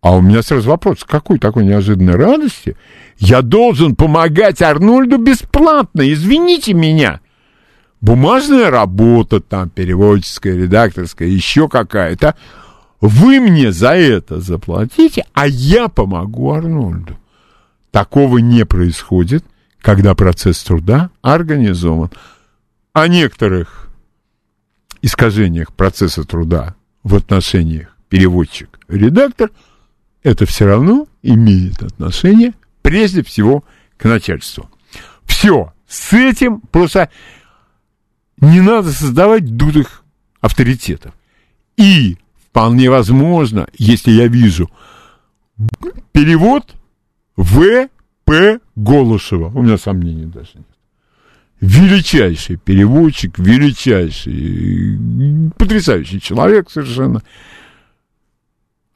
[0.00, 2.76] А у меня сразу вопрос, какой такой неожиданной радости
[3.18, 7.20] я должен помогать Арнольду бесплатно, извините меня
[8.00, 12.36] бумажная работа, там, переводческая, редакторская, еще какая-то,
[13.00, 17.18] вы мне за это заплатите, а я помогу Арнольду.
[17.90, 19.44] Такого не происходит,
[19.80, 22.10] когда процесс труда организован.
[22.92, 23.88] О некоторых
[25.02, 26.74] искажениях процесса труда
[27.04, 29.50] в отношениях переводчик-редактор
[30.28, 32.52] это все равно имеет отношение
[32.82, 33.64] прежде всего
[33.96, 34.68] к начальству.
[35.24, 37.10] Все, с этим просто
[38.40, 40.04] не надо создавать дутых
[40.40, 41.14] авторитетов.
[41.76, 42.16] И
[42.50, 44.70] вполне возможно, если я вижу
[46.12, 46.74] перевод
[47.36, 47.88] В.
[48.24, 48.60] П.
[48.76, 50.66] Голышева, у меня сомнений даже нет.
[51.62, 54.98] Величайший переводчик, величайший,
[55.56, 57.22] потрясающий человек совершенно.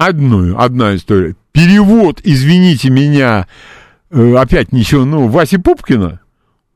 [0.04, 1.36] Одну, одна история.
[1.52, 3.46] Перевод, извините меня,
[4.10, 6.20] э, опять ничего, ну, Васи Пупкина,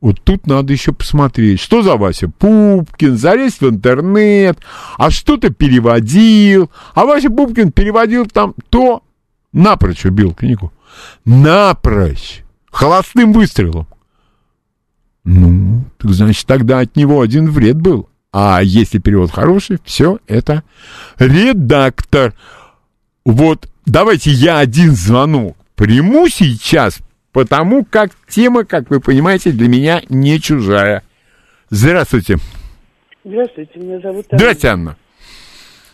[0.01, 4.61] вот тут надо еще посмотреть, что за Вася Пупкин, залезть в интернет,
[4.97, 9.03] а что-то переводил, а Вася Пупкин переводил там то,
[9.53, 10.73] напрочь убил книгу,
[11.25, 13.89] напрочь, холостым выстрелом.
[15.25, 18.09] Ну, так значит, тогда от него один вред был.
[18.33, 20.63] А если перевод хороший, все это
[21.19, 22.35] редактор.
[23.27, 27.01] Вот давайте я один звонок приму сейчас,
[27.33, 31.03] потому как тема, как вы понимаете, для меня не чужая.
[31.69, 32.37] Здравствуйте.
[33.25, 34.39] Здравствуйте, меня зовут Анна.
[34.39, 34.97] Здравствуйте, Анна.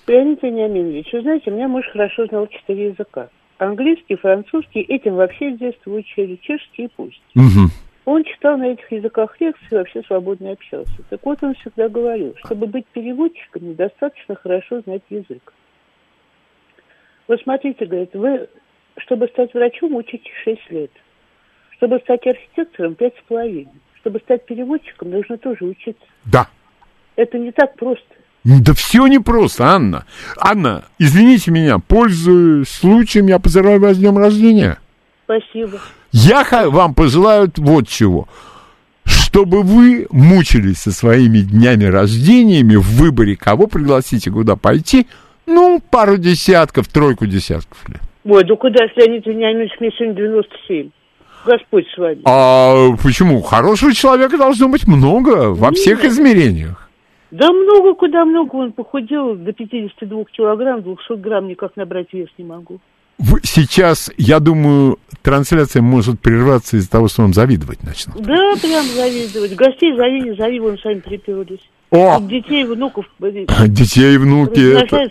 [0.07, 3.31] Леонид Вениаминович, вы знаете, у меня муж хорошо знал четыре языка.
[3.57, 7.23] Английский, французский, этим вообще с детства учили, чешский и пусть.
[7.35, 7.71] Угу.
[8.05, 11.03] Он читал на этих языках лекции и вообще свободно общался.
[11.09, 15.55] Так вот он всегда говорил, чтобы быть переводчиком, недостаточно хорошо знать язык.
[17.33, 18.47] Вот смотрите, говорит, вы,
[18.99, 20.91] чтобы стать врачом, учите 6 лет.
[21.79, 23.73] Чтобы стать архитектором, пять с половиной.
[24.01, 26.05] Чтобы стать переводчиком, нужно тоже учиться.
[26.27, 26.47] Да.
[27.17, 28.05] Это не так просто.
[28.45, 30.05] Да все непросто, Анна.
[30.39, 34.77] Анна, извините меня, пользуясь случаем, я поздравляю вас с днем рождения.
[35.25, 35.81] Спасибо.
[36.11, 38.29] Я вам пожелаю вот чего.
[39.05, 45.07] чтобы вы мучились со своими днями рождениями в выборе, кого пригласить и куда пойти,
[45.47, 48.01] ну, пару десятков, тройку десятков лет.
[48.25, 50.91] Ой, ну куда, если Леонид Вениаминович, мне сегодня 97.
[51.45, 52.23] Господь с вами.
[52.25, 53.41] А почему?
[53.43, 55.79] Хорошего человека должно быть много во Нет.
[55.79, 56.89] всех измерениях.
[57.33, 58.57] Да много, куда много.
[58.57, 62.79] Он похудел до 52 килограмм, 200 грамм никак набрать вес не могу.
[63.43, 68.23] Сейчас, я думаю, трансляция может прерваться из-за того, что вам завидовать начнут.
[68.23, 69.55] Да, прям завидовать.
[69.55, 71.61] Гостей зови, вон сами приперлись.
[71.93, 72.17] О!
[72.17, 73.05] От детей, внуков.
[73.21, 74.83] э, Детей и внуки.
[74.83, 75.11] это-.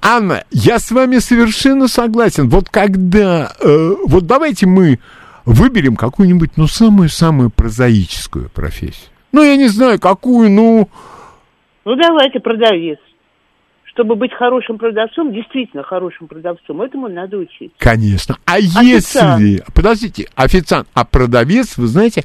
[0.00, 2.48] Анна, я с вами совершенно согласен.
[2.48, 3.52] Вот когда...
[3.60, 5.00] э, вот давайте мы
[5.44, 9.10] выберем какую-нибудь, ну, самую-самую прозаическую профессию.
[9.32, 10.88] Ну, я не знаю, какую, ну...
[11.84, 12.98] Ну, давайте, продавец.
[13.82, 17.74] Чтобы быть хорошим продавцом, действительно хорошим продавцом, этому надо учиться.
[17.78, 18.36] Конечно.
[18.44, 19.42] А Официант.
[19.42, 19.64] если...
[19.74, 22.24] Подождите, официант, а продавец, вы знаете...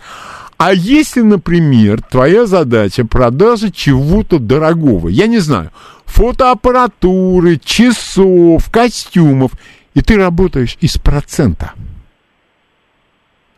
[0.58, 5.72] А если, например, твоя задача продажа чего-то дорогого, я не знаю,
[6.06, 9.51] фотоаппаратуры, часов, костюмов,
[9.93, 11.74] и ты работаешь из процента.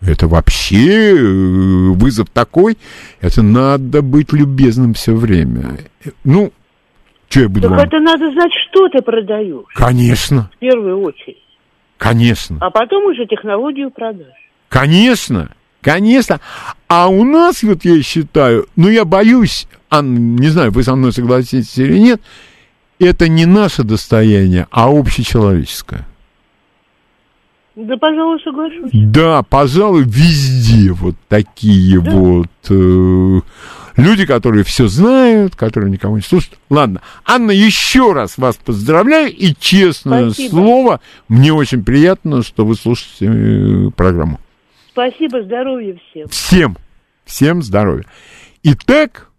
[0.01, 2.77] Это вообще э, вызов такой,
[3.19, 5.79] это надо быть любезным все время.
[6.23, 6.51] Ну,
[7.29, 7.79] что я буду Так вам...
[7.79, 11.41] это надо знать, что ты продаешь, Конечно, в первую очередь.
[11.97, 12.57] конечно.
[12.61, 14.33] А потом уже технологию продаж.
[14.69, 15.49] Конечно,
[15.87, 16.41] конечно.
[16.89, 21.13] А у нас, вот я считаю, ну я боюсь, Анна, не знаю, вы со мной
[21.13, 22.21] согласитесь или нет,
[22.99, 26.05] это не наше достояние, а общечеловеческое.
[27.75, 28.89] Да, пожалуй, соглашусь.
[28.91, 32.11] Да, пожалуй, везде вот такие Да.
[32.11, 33.41] вот э,
[33.95, 36.57] люди, которые все знают, которые никого не слушают.
[36.69, 40.49] Ладно, Анна, еще раз вас поздравляю и честное Спасибо.
[40.49, 44.39] слово, мне очень приятно, что вы слушаете э, программу.
[44.97, 46.27] Спасибо, здоровья всем.
[46.27, 46.77] Всем,
[47.23, 48.05] всем здоровья.
[48.63, 49.29] Итак,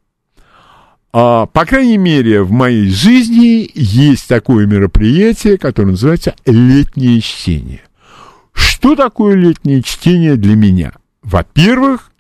[1.12, 7.80] а, по крайней мере, в моей жизни есть такое мероприятие, которое называется летнее чтение.
[8.52, 10.92] Что такое летнее чтение для меня?
[11.22, 12.12] Во-первых,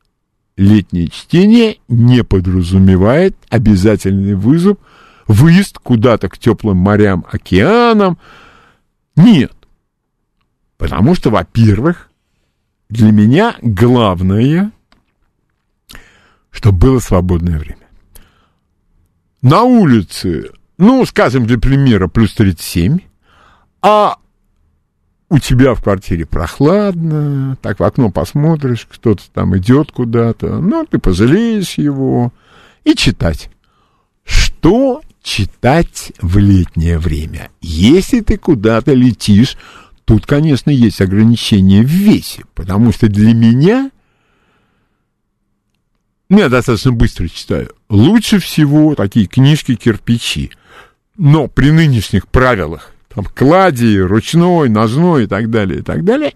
[0.56, 4.78] летнее чтение не подразумевает обязательный вызов,
[5.28, 8.18] выезд куда-то к теплым морям, океанам.
[9.14, 9.52] Нет.
[10.76, 12.07] Потому что, во-первых,
[12.88, 14.72] для меня главное,
[16.50, 17.86] чтобы было свободное время.
[19.42, 22.98] На улице, ну, скажем, для примера, плюс 37,
[23.82, 24.16] а
[25.30, 30.98] у тебя в квартире прохладно, так в окно посмотришь, кто-то там идет куда-то, ну, ты
[30.98, 32.32] пожалеешь его,
[32.84, 33.50] и читать.
[34.24, 37.50] Что читать в летнее время?
[37.60, 39.56] Если ты куда-то летишь,
[40.08, 43.90] тут, конечно, есть ограничения в весе, потому что для меня,
[46.30, 50.52] ну, я достаточно быстро читаю, лучше всего такие книжки-кирпичи.
[51.18, 56.32] Но при нынешних правилах, там, клади, ручной, ножной и так далее, и так далее,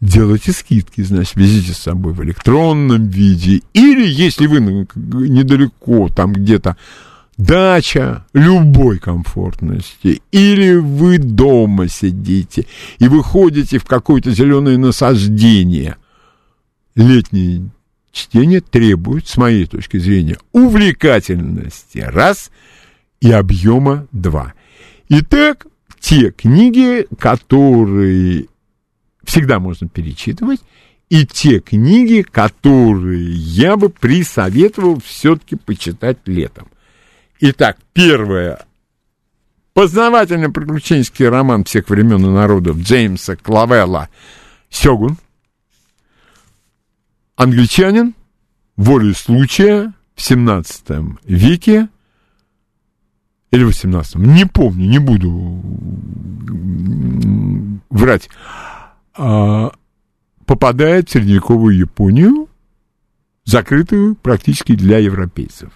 [0.00, 3.62] делайте скидки, значит, везите с собой в электронном виде.
[3.72, 6.76] Или, если вы ну, недалеко, там где-то
[7.38, 12.66] дача любой комфортности, или вы дома сидите
[12.98, 15.96] и выходите в какое-то зеленое насаждение,
[16.94, 17.70] летнее
[18.12, 22.50] чтение требует, с моей точки зрения, увлекательности, раз,
[23.20, 24.54] и объема, два.
[25.08, 25.66] Итак,
[26.00, 28.46] те книги, которые
[29.24, 30.60] всегда можно перечитывать,
[31.08, 36.68] и те книги, которые я бы присоветовал все-таки почитать летом.
[37.40, 38.66] Итак, первое.
[39.74, 44.08] Познавательно-приключенческий роман всех времен и народов Джеймса Клавелла
[44.70, 45.16] «Сёгун».
[47.36, 48.14] Англичанин,
[48.76, 51.88] волей случая, в 17 веке,
[53.52, 55.62] или 18 не помню, не буду
[57.88, 58.28] врать,
[59.16, 59.70] а,
[60.44, 62.48] попадает в средневековую Японию,
[63.44, 65.70] закрытую практически для европейцев.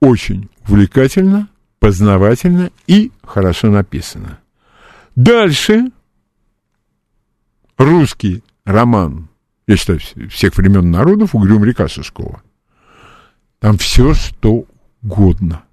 [0.00, 1.48] Очень увлекательно,
[1.80, 4.38] познавательно и хорошо написано.
[5.16, 5.90] Дальше
[7.76, 9.28] русский роман,
[9.66, 12.42] я считаю, всех времен народов, «Угрюм река» Шишкова.
[13.58, 14.66] Там все, что
[15.02, 15.64] угодно.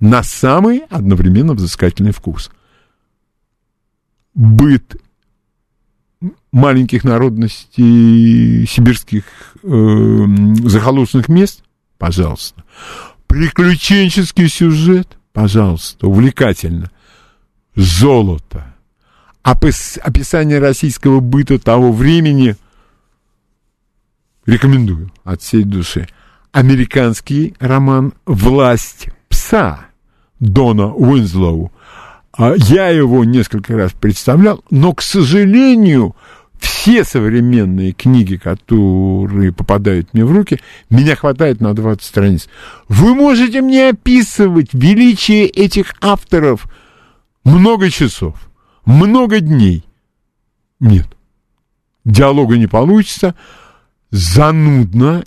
[0.00, 2.50] На самый одновременно взыскательный вкус.
[4.34, 4.96] Быт
[6.52, 9.24] маленьких народностей сибирских
[9.62, 10.26] э,
[10.64, 11.62] захолустных мест,
[11.98, 12.64] пожалуйста.
[13.26, 16.90] Приключенческий сюжет, пожалуйста, увлекательно.
[17.74, 18.74] Золото.
[19.44, 22.56] Опис- описание российского быта того времени
[24.46, 26.08] рекомендую от всей души,
[26.52, 29.86] американский роман «Власть пса»
[30.40, 31.72] Дона Уинзлоу.
[32.32, 36.14] А, Я его несколько раз представлял, но, к сожалению,
[36.58, 42.48] все современные книги, которые попадают мне в руки, меня хватает на 20 страниц.
[42.88, 46.66] Вы можете мне описывать величие этих авторов
[47.44, 48.50] много часов,
[48.84, 49.84] много дней.
[50.80, 51.06] Нет.
[52.04, 53.34] Диалога не получится,
[54.10, 55.24] занудно.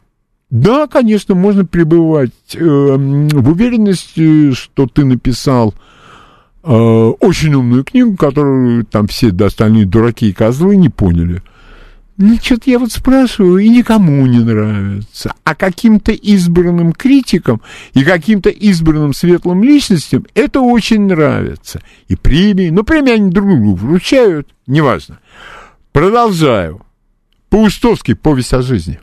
[0.49, 5.99] Да, конечно, можно пребывать э, в уверенности, что ты написал э,
[6.62, 11.41] очень умную книгу, которую там все остальные дураки и козлы не поняли.
[12.22, 15.34] Ну, что-то я вот спрашиваю, и никому не нравится.
[15.45, 17.62] А каким-то избранным критикам
[17.93, 21.82] и каким-то избранным светлым личностям это очень нравится.
[22.10, 25.20] И премии, ну, премии они друг другу вручают, неважно.
[25.93, 26.82] Продолжаю.
[27.47, 28.99] Паустовский «Повесть о жизни».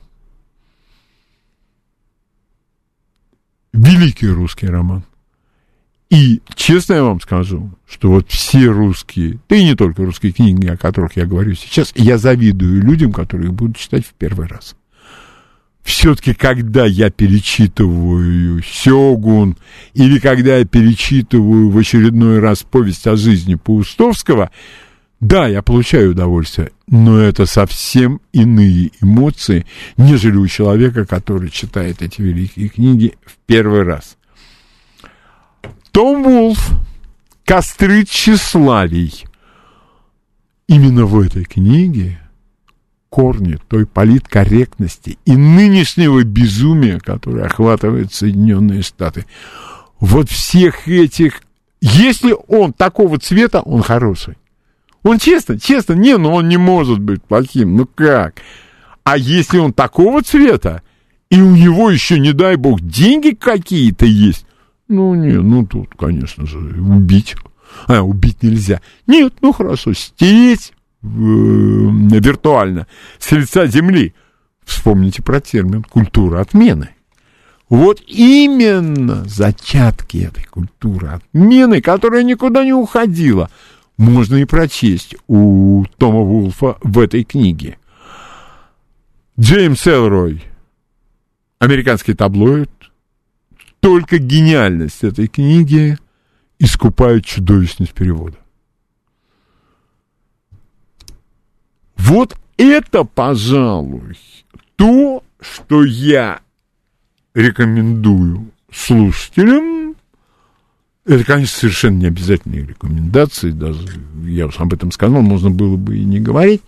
[3.73, 5.05] Великий русский роман.
[6.11, 10.67] И честно я вам скажу, что вот все русские, да и не только русские книги,
[10.69, 14.77] о которых я говорю сейчас, я завидую людям, которые их будут читать в первый раз.
[15.83, 19.57] Все-таки, когда я перечитываю Сёгун
[19.95, 24.51] или когда я перечитываю в очередной раз повесть о жизни Паустовского,
[25.21, 29.65] да, я получаю удовольствие, но это совсем иные эмоции,
[29.97, 34.17] нежели у человека, который читает эти великие книги в первый раз.
[35.97, 36.73] Том Вулф
[37.47, 39.25] «Костры тщеславий».
[40.69, 42.21] Именно в этой книге
[43.09, 49.25] корни той политкорректности и нынешнего безумия, которое охватывает Соединенные Штаты.
[49.99, 51.41] Вот всех этих...
[51.81, 54.37] Если он такого цвета, он хороший.
[55.03, 58.43] Он честно, честно, не, ну он не может быть плохим, ну как?
[59.03, 60.83] А если он такого цвета,
[61.31, 64.45] и у него еще, не дай бог, деньги какие-то есть,
[64.89, 67.37] ну, не, ну тут, конечно же, убить.
[67.89, 68.81] А, убить нельзя.
[69.07, 70.73] Нет, ну хорошо, стереть
[71.03, 72.87] э, виртуально
[73.19, 74.15] с лица земли.
[74.65, 76.91] Вспомните про термин культура отмены.
[77.69, 83.51] Вот именно зачатки этой культуры отмены, которая никуда не уходила,
[83.97, 87.79] можно и прочесть у Тома Вулфа в этой книге.
[89.39, 90.45] Джеймс Элрой,
[91.59, 92.71] американский таблоид,
[93.81, 95.99] только гениальность этой книги
[96.59, 98.37] искупает чудовищность перевода.
[101.97, 104.19] Вот это, пожалуй,
[104.77, 106.41] то, что я
[107.35, 109.95] рекомендую слушателям.
[111.05, 113.87] Это, конечно, совершенно не обязательные рекомендации, даже
[114.25, 116.63] я уж об этом сказал, можно было бы и не говорить.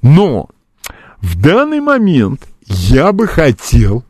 [0.00, 0.48] Но
[1.20, 4.04] в данный момент я бы хотел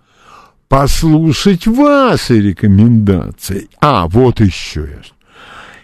[0.73, 3.69] послушать ваши рекомендации.
[3.79, 5.03] А, вот еще я.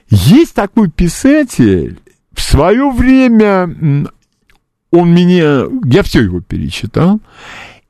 [0.09, 1.99] Есть такой писатель,
[2.33, 3.69] в свое время
[4.91, 7.21] он меня, я все его перечитал,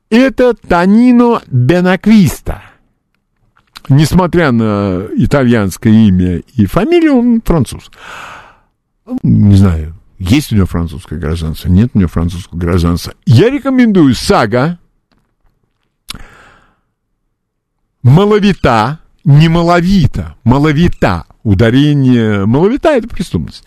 [0.09, 2.63] это Танино Бенаквиста.
[3.87, 7.89] Несмотря на итальянское имя и фамилию, он француз.
[9.23, 13.13] Не знаю, есть у него французское гражданство, нет у него французского гражданства.
[13.25, 14.79] Я рекомендую сага
[18.03, 21.25] маловита, не маловита, маловита.
[21.43, 23.63] Ударение маловита– это преступность.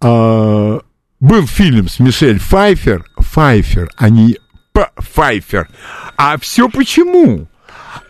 [0.00, 0.80] А,
[1.20, 4.38] был фильм с Мишель Файфер, Файфер, а не
[4.72, 4.88] П.
[4.96, 5.68] Файфер.
[6.16, 7.48] А все почему?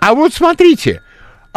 [0.01, 1.03] А вот смотрите,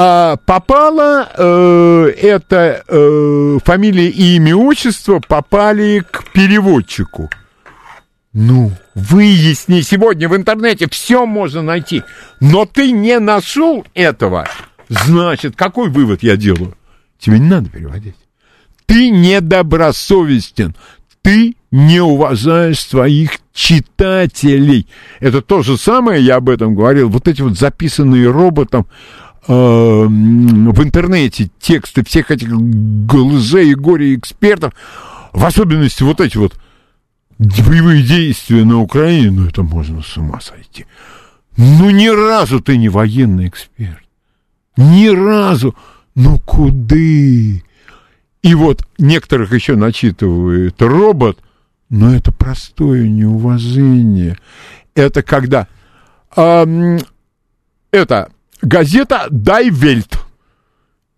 [0.02, 7.30] а, попала э, это э, фамилия и имя отчество попали к переводчику.
[8.32, 12.04] Ну, выясни, сегодня в интернете все можно найти.
[12.40, 14.48] Но ты не нашел этого.
[14.90, 16.76] Значит, какой вывод я делаю?
[17.20, 18.16] Тебе не надо переводить.
[18.86, 20.76] Ты недобросовестен.
[21.22, 24.88] Ты не уважаешь своих читателей.
[25.20, 28.88] Это то же самое, я об этом говорил, вот эти вот записанные роботом
[29.48, 34.74] э, в интернете тексты всех этих лжей и горе-экспертов,
[35.34, 36.56] в особенности вот эти вот
[37.40, 40.86] боевые действия на Украине, ну это можно с ума сойти.
[41.58, 44.04] Ну ни разу ты не военный эксперт.
[44.78, 45.76] Ни разу.
[46.16, 47.64] Ну куды?
[48.42, 51.40] И вот некоторых еще начитывает робот,
[51.90, 54.38] но это простое неуважение.
[54.96, 55.68] Это когда...
[56.36, 57.00] Эм,
[57.92, 58.32] это
[58.62, 60.20] газета «Дай Вельт».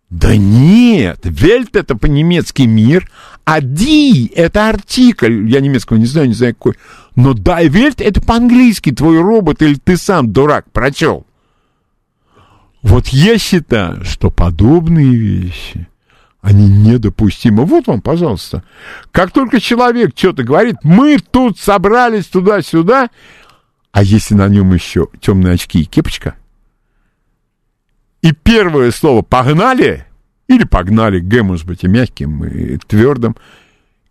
[0.10, 3.10] Да нет, Вельт это по-немецки мир,
[3.44, 6.76] А ди– это артикль, я немецкого не знаю, не знаю какой,
[7.16, 11.26] но die это по-английски, твой робот или ты сам, дурак, прочел.
[12.82, 15.88] Вот я считаю, что подобные вещи,
[16.42, 17.66] они недопустимы.
[17.66, 18.64] Вот вам, пожалуйста.
[19.12, 23.10] Как только человек что-то говорит, мы тут собрались туда-сюда,
[23.92, 26.36] а если на нем еще темные очки и кепочка,
[28.22, 30.06] и первое слово «погнали»
[30.48, 33.36] или «погнали», «г» может быть и мягким, и твердым,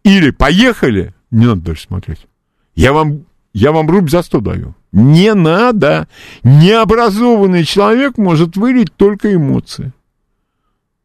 [0.04, 2.26] или «поехали», не надо дальше смотреть.
[2.74, 4.74] Я вам, я вам рубь за сто даю.
[4.92, 6.08] Не надо.
[6.42, 9.92] Необразованный человек может вылить только эмоции.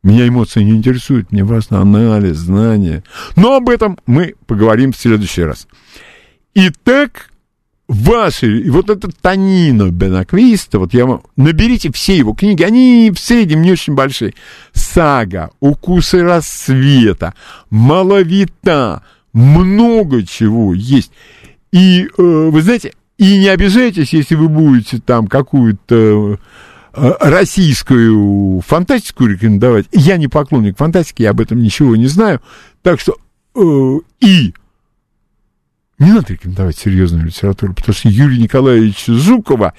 [0.03, 3.03] Меня эмоции не интересуют, мне важно анализ, знания.
[3.35, 5.67] Но об этом мы поговорим в следующий раз.
[6.53, 7.31] Итак,
[7.87, 13.61] ваши, вот этот Танино Бенаквиста, вот я вам, наберите все его книги, они в среднем
[13.61, 14.33] не очень большие.
[14.73, 17.33] Сага, Укусы рассвета,
[17.69, 21.11] Маловита, много чего есть.
[21.71, 26.39] И, э, вы знаете, и не обижайтесь, если вы будете там какую-то
[26.93, 29.85] э, российскую фантастику рекомендовать.
[29.91, 32.41] Я не поклонник фантастики, я об этом ничего не знаю.
[32.81, 33.17] Так что
[33.55, 34.53] э, и
[35.99, 39.73] не надо рекомендовать серьезную литературу, потому что Юрия Николаевича Жукова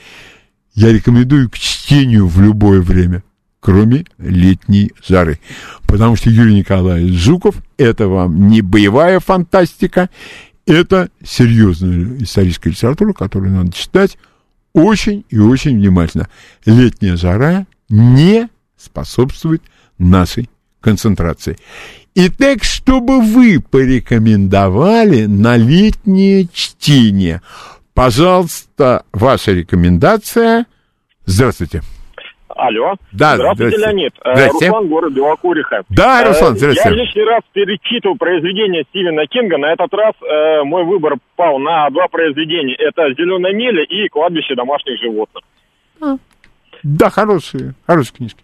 [0.75, 3.23] я рекомендую к чтению в любое время,
[3.61, 5.41] кроме летней жары.
[5.87, 10.11] Потому что Юрий Николаевич Жуков– это вам не боевая фантастика,
[10.67, 14.19] это серьезная историческая литература, которую надо читать
[14.73, 16.29] очень и очень внимательно.
[16.65, 19.63] Летняя жара не способствует
[19.99, 20.51] нашей
[20.81, 21.57] концентрации.
[22.19, 27.43] Итак, чтобы вы порекомендовали на летнее чтение,
[27.95, 30.65] пожалуйста, ваша рекомендация.
[31.27, 31.83] Здравствуйте.
[32.49, 32.95] Алло.
[33.13, 33.87] Да, здравствуйте, здрасте.
[33.87, 34.13] Леонид.
[34.25, 34.67] Э, Здрасте.
[34.69, 35.83] Руслан, город Белокуриха.
[35.91, 36.89] Да, Э, Руслан, здрасте.
[36.89, 39.59] Я лишний раз перечитывал произведение Стивена Кинга.
[39.59, 42.75] На этот раз э, мой выбор пал на два произведения.
[42.77, 45.45] Это «Зеленая миля» и «Кладбище домашних животных».
[46.83, 48.43] Да, хорошие, хорошие книжки.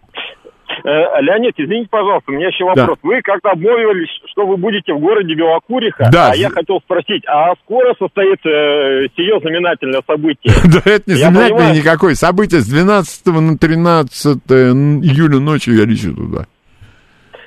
[0.85, 2.99] Э, Леонид, извините, пожалуйста, у меня еще вопрос.
[3.03, 6.09] Вы как-то обмолвились, что вы будете в городе Белокуриха.
[6.11, 6.31] Да.
[6.33, 10.53] А я хотел спросить, а скоро состоится э, сие знаменательное событие?
[10.73, 12.61] Да это не знаменательное никакое событие.
[12.61, 16.47] С 12 на 13 июля ночью я лечу туда.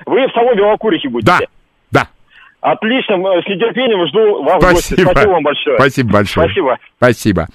[0.06, 1.32] Вы в самой Белокурихе будете?
[1.32, 1.40] Да,
[1.92, 2.08] да.
[2.62, 4.94] Отлично, э, с нетерпением жду вас в гости.
[4.94, 5.10] Спасибо.
[5.12, 5.78] Спасибо вам большое.
[5.78, 6.48] Спасибо большое.
[6.98, 7.48] Спасибо.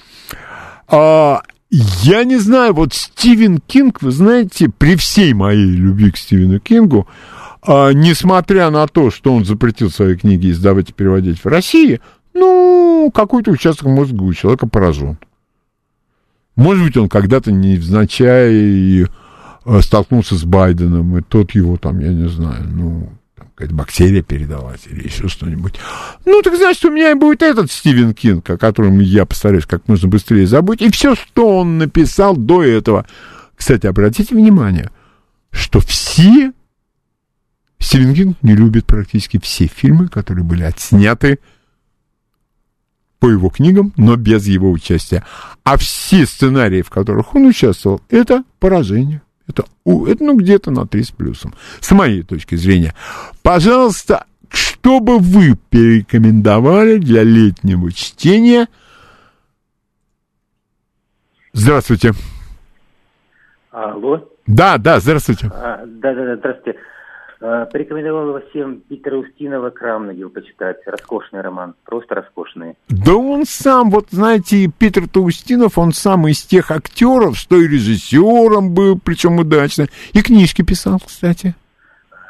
[0.89, 1.51] Спасибо.
[1.71, 7.07] Я не знаю, вот Стивен Кинг, вы знаете, при всей моей любви к Стивену Кингу,
[7.63, 12.01] а, несмотря на то, что он запретил свои книги издавать и переводить в России,
[12.35, 15.19] ну, какой-то участок мозга у человека поражен.
[16.57, 22.29] Может быть, он когда-то невзначай э, столкнулся с Байденом, и тот его там, я не
[22.29, 23.13] знаю, ну,
[23.61, 25.75] какая-то бактерия передалась или еще что-нибудь.
[26.25, 29.87] Ну, так значит, у меня и будет этот Стивен Кинг, о котором я постараюсь как
[29.87, 33.07] можно быстрее забыть, и все, что он написал до этого.
[33.55, 34.91] Кстати, обратите внимание,
[35.51, 36.53] что все
[37.79, 41.39] Стивен Кинг не любит практически все фильмы, которые были отсняты
[43.19, 45.23] по его книгам, но без его участия.
[45.65, 49.21] А все сценарии, в которых он участвовал, это поражение.
[49.51, 52.95] Это, это ну, где-то на 3 с плюсом, с моей точки зрения.
[53.43, 58.69] Пожалуйста, что бы вы порекомендовали для летнего чтения?
[61.53, 62.13] Здравствуйте.
[63.71, 64.29] Алло.
[64.47, 65.51] Да, да, здравствуйте.
[65.53, 66.79] А, да, да, да, здравствуйте.
[67.41, 70.77] А, порекомендовал бы всем Питера Устинова «Крамнагил» почитать.
[70.87, 72.75] Роскошный роман, просто роскошный.
[72.89, 78.75] Да он сам, вот знаете, Питер Таустинов, он сам из тех актеров, что и режиссером
[78.75, 81.55] был, причем удачно, и книжки писал, кстати.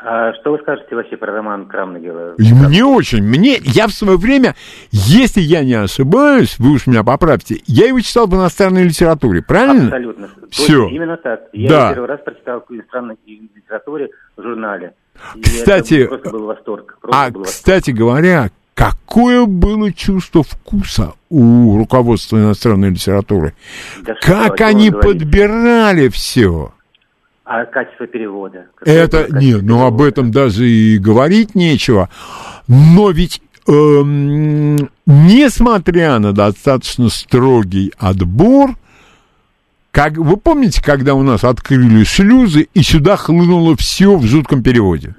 [0.02, 2.34] А что вы скажете вообще про роман Крамнагила?
[2.38, 4.54] И мне очень, мне, я в свое время,
[4.92, 9.84] если я не ошибаюсь, вы уж меня поправьте, я его читал в иностранной литературе, правильно?
[9.84, 10.28] Абсолютно.
[10.50, 10.82] Все.
[10.84, 11.40] Точно, именно так.
[11.52, 11.92] Я Да.
[11.92, 14.94] первый раз прочитал в иностранной литературе в журнале.
[15.42, 16.98] Кстати, просто был восторг.
[17.02, 17.46] Просто А, был восторг.
[17.48, 23.52] кстати говоря, какое было чувство вкуса у руководства иностранной литературы?
[24.02, 26.72] Да что Как вы, о чем они подбирали все?
[27.52, 28.66] А качество перевода?
[28.84, 32.08] Это, качество не, ну об этом даже и говорить нечего.
[32.68, 38.76] Но ведь, эм, несмотря на достаточно строгий отбор,
[39.90, 45.16] как, вы помните, когда у нас открыли шлюзы, и сюда хлынуло все в жутком переводе?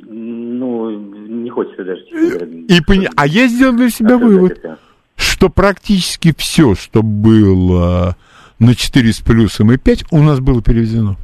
[0.00, 0.90] Ну,
[1.26, 2.02] не хочется даже.
[2.04, 4.78] честно говоря, И пони- А я сделал для себя осуждать вывод, это.
[5.16, 8.16] что практически все, что было
[8.60, 11.16] на 4 с плюсом и 5, у нас было переведено.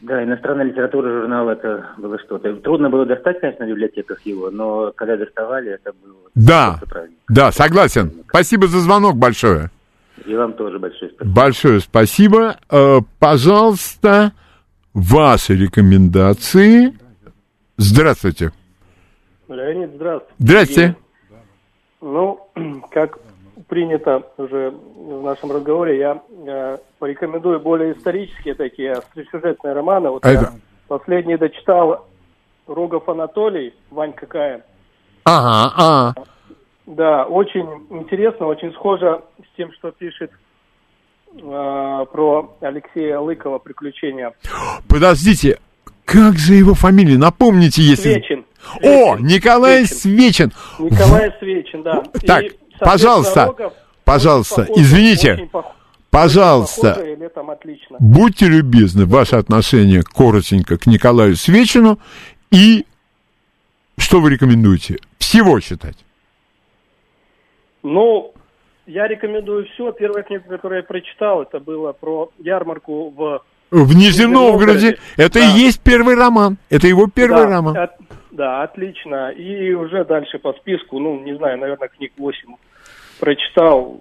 [0.00, 2.54] Да, иностранная литература журнал это было что-то.
[2.56, 6.30] Трудно было достать, конечно, в библиотеках его, но когда доставали, это было...
[6.34, 6.78] Да,
[7.28, 8.12] да, согласен.
[8.28, 9.70] Спасибо за звонок большое.
[10.24, 11.34] И вам тоже большое спасибо.
[11.34, 12.56] Большое спасибо.
[12.70, 14.32] Э, пожалуйста,
[14.92, 16.92] ваши рекомендации.
[17.76, 18.52] Здравствуйте.
[19.48, 20.34] Леонид, здравствуйте.
[20.38, 20.96] Здрасте.
[22.00, 22.40] Ну,
[22.90, 23.18] как
[23.68, 30.10] принято уже в нашем разговоре, я э, порекомендую более исторические такие остросюжетные романы.
[30.10, 30.52] Вот А я это-
[30.88, 32.06] последний дочитал
[32.66, 34.64] Рогов Анатолий, Ванька Кая.
[35.24, 36.14] Ага, а.
[36.86, 40.30] Да, очень интересно, очень схоже с тем, что пишет
[41.34, 41.40] э,
[42.12, 44.32] про Алексея Лыкова «Приключения».
[44.88, 45.58] Подождите,
[46.04, 47.18] как же его фамилия?
[47.18, 48.12] Напомните, если...
[48.14, 48.44] Свечин.
[48.82, 50.52] О, Николай Свечин.
[50.78, 52.04] Николай Свечин, да.
[52.24, 53.72] Так, И, пожалуйста, Рогов
[54.04, 55.64] пожалуйста, очень похож, извините, пох-
[56.10, 61.98] пожалуйста, похоже, будьте любезны, ваше отношение коротенько к Николаю Свечину
[62.50, 62.86] и
[63.98, 64.98] что вы рекомендуете?
[65.18, 65.96] Всего читать.
[67.82, 68.32] Ну,
[68.86, 69.92] я рекомендую все.
[69.92, 73.42] Первая книга, которую я прочитал, это было про ярмарку в...
[73.70, 74.98] В Нижнем Новгороде.
[75.16, 75.44] Это Да.
[75.46, 76.56] и есть первый роман.
[76.70, 77.76] Это его первый Да, роман.
[77.76, 77.96] от-
[78.30, 79.30] да, отлично.
[79.30, 82.54] И уже дальше по списку, ну, не знаю, наверное, книг 8
[83.18, 83.98] прочитал.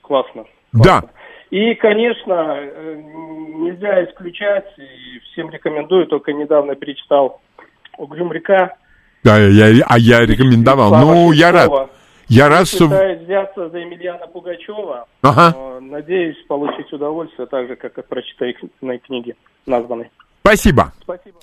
[0.00, 0.44] Классно.
[0.72, 1.04] Да.
[1.50, 2.94] И, конечно, э,
[3.58, 7.40] нельзя исключать, и всем рекомендую, только недавно перечитал
[7.98, 8.74] «Угрюм река».
[9.24, 10.88] Да, я, а я рекомендовал.
[10.90, 11.90] Слава Ну, я рад.
[12.28, 12.84] Я рад, что...
[12.84, 15.06] Пытаюсь взяться за Емельяна Пугачева.
[15.22, 15.80] Ага.
[15.80, 19.36] Надеюсь получить удовольствие, так же, как от прочитанной книги
[19.66, 20.10] названной.
[20.40, 20.92] Спасибо.
[21.02, 21.38] Спасибо.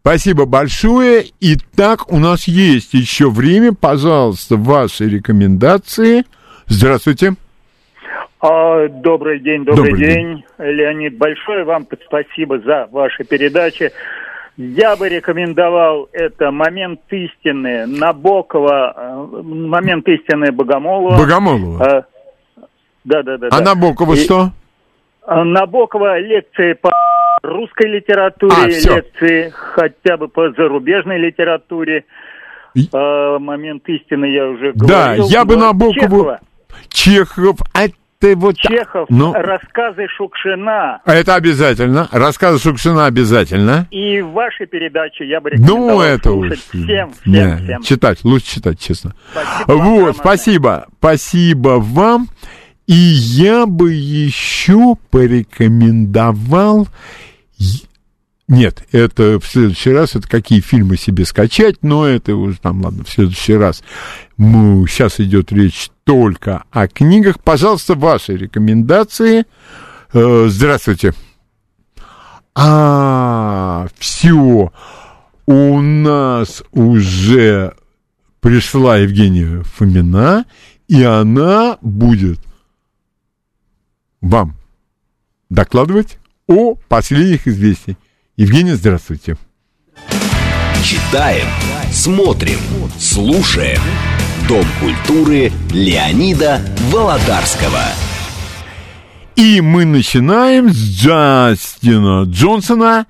[0.00, 1.24] Спасибо большое.
[1.40, 3.74] Итак, у нас есть еще время.
[3.74, 6.24] Пожалуйста, ваши рекомендации.
[6.66, 7.34] Здравствуйте.
[8.40, 10.44] А, Добрый день, добрый, Добрый день.
[10.58, 11.18] Леонид.
[11.18, 13.92] Большое вам спасибо за ваши передачи.
[14.62, 21.16] Я бы рекомендовал это «Момент истины» Набокова, э, «Момент истины» Богомолова.
[21.16, 21.82] Богомолова.
[21.82, 22.02] Э,
[23.04, 23.46] Да, да, да.
[23.50, 23.64] А да.
[23.74, 24.50] Набокова И- что?
[25.26, 26.90] А, Набокова лекции по
[27.42, 32.04] русской литературе, А, лекции хотя бы по зарубежной литературе.
[32.92, 35.28] А, «Момент истины» я уже Да, говорил.
[35.28, 35.94] я бы Набокову...
[35.94, 36.40] Чехова.
[36.90, 37.86] Чехов, а
[38.20, 38.56] это вот...
[38.58, 41.00] Чехов, Ну, рассказы Шукшина.
[41.04, 42.08] это обязательно.
[42.12, 43.86] Рассказы Шукшина обязательно.
[43.90, 46.48] И ваши передачи я бы рекомендовал Ну, это уж...
[46.48, 47.82] слушать всем, всем, не, всем.
[47.82, 49.14] Читать, лучше читать, честно.
[49.32, 50.86] Спасибо вот, спасибо.
[50.98, 52.28] Спасибо вам.
[52.86, 56.88] И я бы еще порекомендовал...
[58.50, 63.04] Нет, это в следующий раз, это какие фильмы себе скачать, но это уже там, ладно,
[63.04, 63.84] в следующий раз.
[64.36, 67.40] Мы, сейчас идет речь только о книгах.
[67.40, 69.44] Пожалуйста, ваши рекомендации.
[70.12, 71.14] Э, здравствуйте.
[72.56, 74.72] А, все.
[75.46, 77.74] У нас уже
[78.40, 80.44] пришла Евгения Фомина,
[80.88, 82.40] и она будет
[84.20, 84.56] вам
[85.50, 86.18] докладывать
[86.48, 87.96] о последних известиях.
[88.40, 89.36] Евгения, здравствуйте.
[90.82, 91.46] Читаем,
[91.92, 92.58] смотрим,
[92.98, 93.78] слушаем.
[94.48, 97.82] Дом культуры Леонида Володарского.
[99.36, 103.06] И мы начинаем с Джастина Джонсона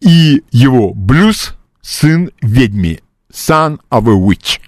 [0.00, 3.00] и его блюз «Сын ведьми»
[3.32, 4.60] «Son of a Witch».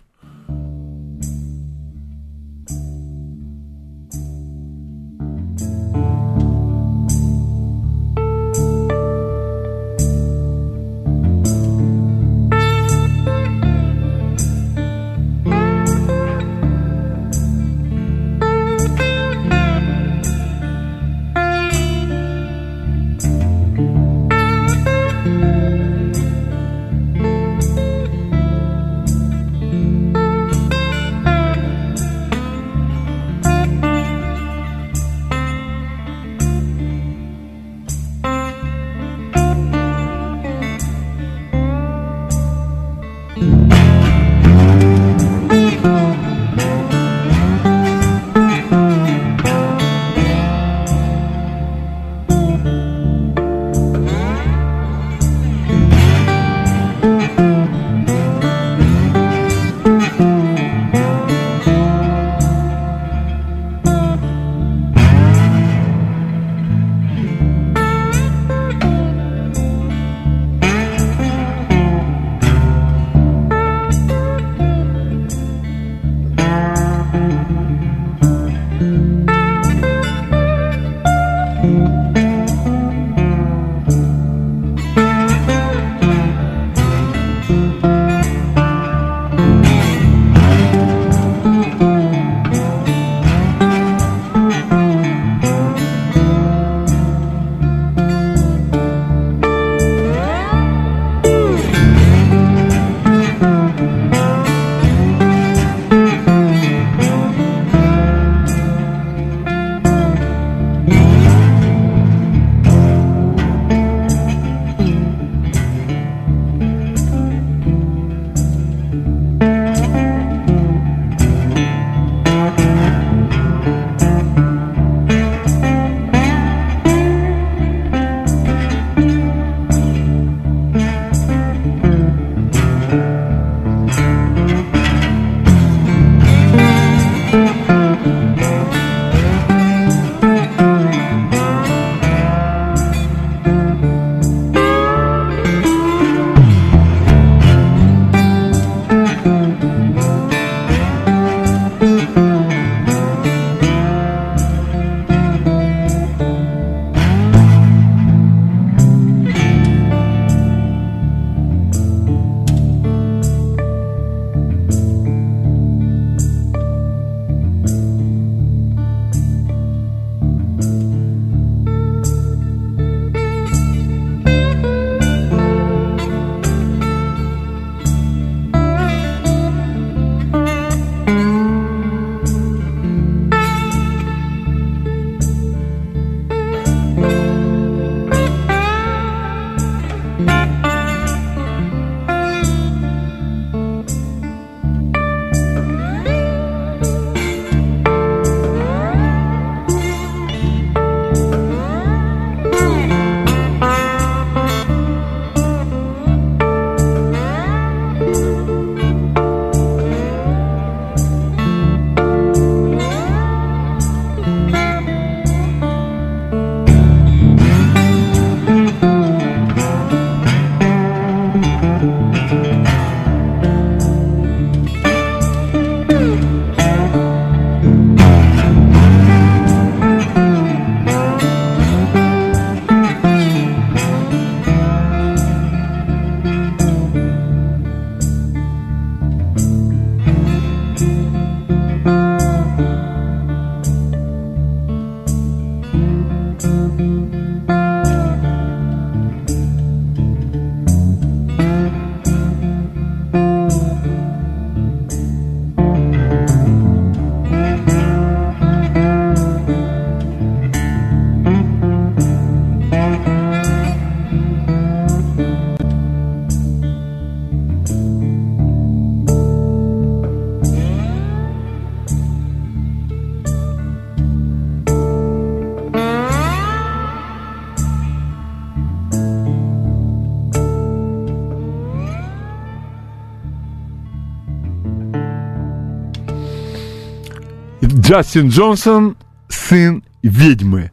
[287.91, 288.97] Джастин Джонсон–
[289.29, 290.71] сын ведьмы.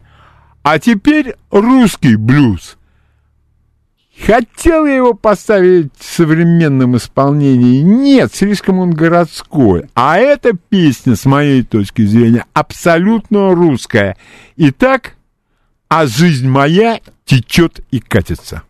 [0.62, 2.78] А теперь русский блюз.
[4.24, 7.82] Хотел я его поставить в современном исполнении.
[7.82, 9.86] Нет, слишком он городской.
[9.96, 14.16] А эта песня, с моей точки зрения, абсолютно русская.
[14.56, 15.16] Итак,
[15.90, 18.62] «А жизнь моя течет и катится».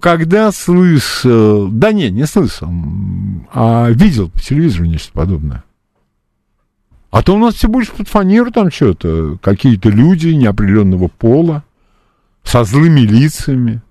[0.00, 2.68] Когда слышал, да не, не слышал,
[3.52, 5.64] а видел по телевизору нечто подобное.
[7.10, 11.64] А то у нас все больше под фанеру там что-то, какие-то люди неопределенного пола,
[12.42, 13.82] со злыми лицами.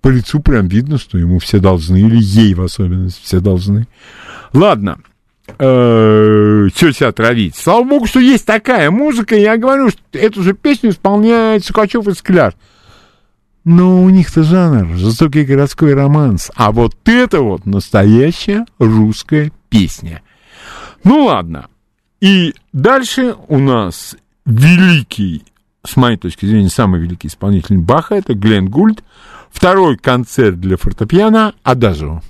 [0.00, 3.88] По лицу прям видно, что ему все должны, или ей в особенности все должны.
[4.52, 4.98] Ладно,
[5.46, 7.56] что себя травить?
[7.56, 9.36] Слава богу, что есть такая музыка.
[9.36, 12.54] Я говорю, что эту же песню исполняет Сукачев и Скляр.
[13.66, 16.52] Но у них-то жанр жестокий городской романс.
[16.54, 20.22] А вот это вот настоящая русская песня.
[21.02, 21.66] Ну ладно.
[22.20, 24.14] И дальше у нас
[24.44, 25.42] великий,
[25.84, 29.02] с моей точки зрения, самый великий исполнитель Баха, это Глен Гульд.
[29.50, 32.22] Второй концерт для фортепиано «Адажио».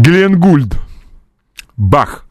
[0.00, 0.78] Глен Гульд.
[1.76, 2.24] Бах.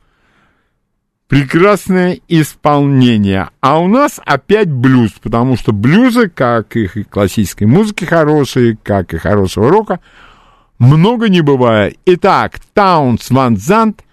[1.28, 3.50] Прекрасное исполнение.
[3.60, 9.14] А у нас опять блюз, потому что блюзы, как их и классической музыки хорошие, как
[9.14, 10.00] и хорошего рока,
[10.80, 11.98] много не бывает.
[12.06, 14.06] Итак, Таунс Ван Зант,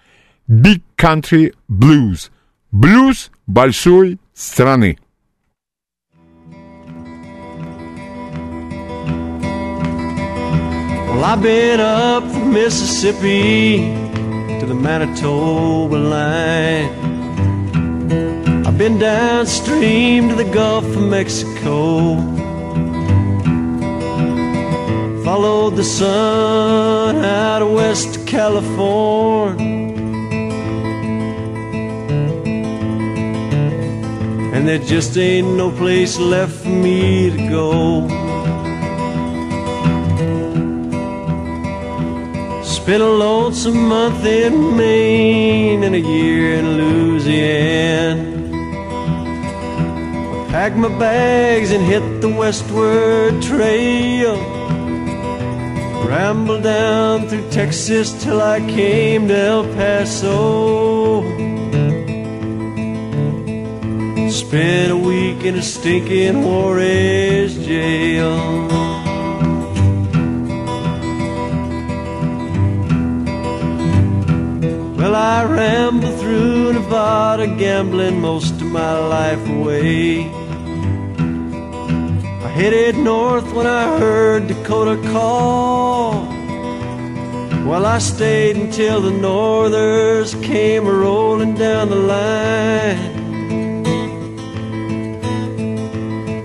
[0.49, 2.31] Big Country Blues.
[2.71, 4.97] Блюз большой страны.
[11.27, 13.77] I've been up from Mississippi
[14.59, 16.89] to the Manitoba line.
[18.63, 22.17] I've been downstream to the Gulf of Mexico.
[25.23, 29.65] Followed the sun out of West California.
[34.53, 38.24] And there just ain't no place left for me to go.
[42.85, 48.21] Spent a lonesome month in Maine and a year in Louisiana.
[50.49, 54.35] Packed my bags and hit the westward trail.
[56.07, 61.23] Rambled down through Texas till I came to El Paso.
[64.29, 68.94] Spent a week in a stinking Juarez jail.
[75.15, 80.25] I rambled through Nevada, gambling most of my life away.
[82.43, 86.25] I headed north when I heard Dakota call.
[87.65, 93.25] Well, I stayed until the Northers came rolling down the line.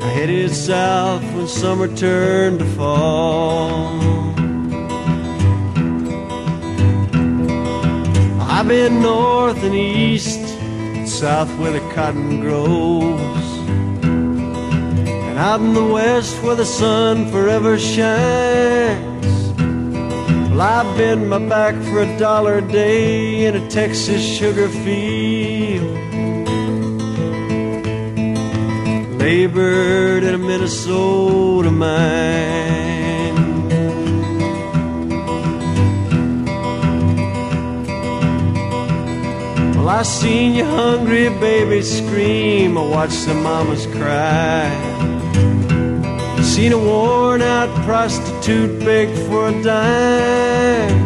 [0.00, 4.19] I headed south when summer turned to fall.
[8.60, 10.46] I've been north and east,
[11.08, 13.46] south where the cotton grows.
[14.04, 19.48] And out in the west where the sun forever shines.
[20.50, 25.96] Well, I've been my back for a dollar a day in a Texas sugar field.
[29.18, 33.09] Labored in a Minnesota mine.
[39.92, 42.78] I seen your hungry babies scream.
[42.78, 44.70] I watched the mamas cry.
[46.44, 50.96] Seen a worn out prostitute beg for a dime.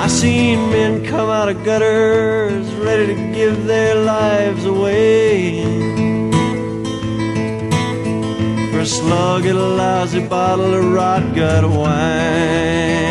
[0.00, 5.62] I seen men come out of gutters ready to give their lives away.
[8.72, 13.09] For a slug at a lousy bottle of rot gut wine.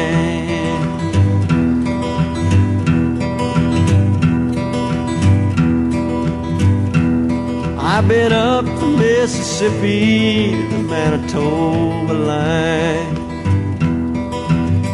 [7.91, 13.15] I've been up the Mississippi to the Manitoba line,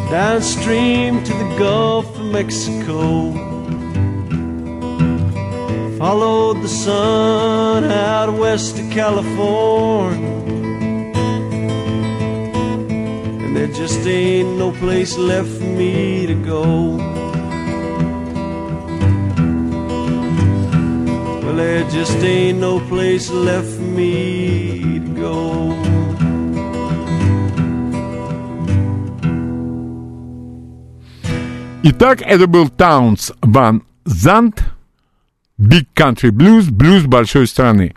[0.09, 3.33] downstream to the Gulf of Mexico.
[5.97, 10.29] Followed the sun out west to California,
[13.43, 17.14] and there just ain't no place left for me to go.
[21.65, 25.73] There just ain't no place left for me to go.
[31.83, 34.63] Итак, это был Таунс Ван Зант,
[35.57, 37.95] Big Country Blues, блюз большой страны.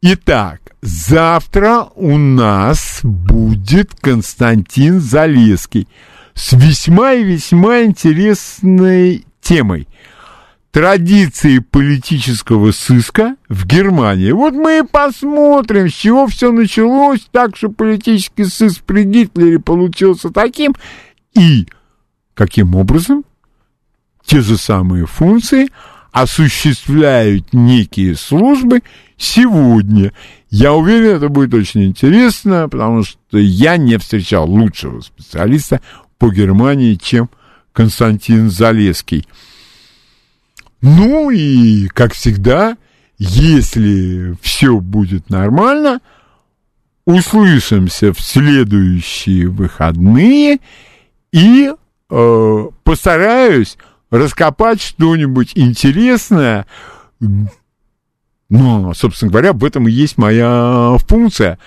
[0.00, 5.88] Итак, завтра у нас будет Константин Залеский
[6.34, 9.88] с весьма и весьма интересной темой.
[10.70, 14.32] Традиции политического сыска в Германии.
[14.32, 20.30] Вот мы и посмотрим, с чего все началось, так что политический сыск при Гитлере получился
[20.30, 20.74] таким,
[21.34, 21.66] и
[22.34, 23.24] каким образом
[24.24, 25.68] те же самые функции
[26.12, 28.82] осуществляют некие службы
[29.16, 30.12] сегодня.
[30.50, 35.80] Я уверен, это будет очень интересно, потому что я не встречал лучшего специалиста
[36.18, 37.30] по Германии, чем
[37.72, 39.26] Константин Залеский.
[40.80, 42.76] Ну и, как всегда,
[43.18, 46.00] если все будет нормально,
[47.04, 50.60] услышимся в следующие выходные
[51.32, 51.72] и
[52.10, 53.76] э, постараюсь
[54.10, 56.66] раскопать что-нибудь интересное.
[57.18, 61.58] Ну, собственно говоря, в этом и есть моя функция.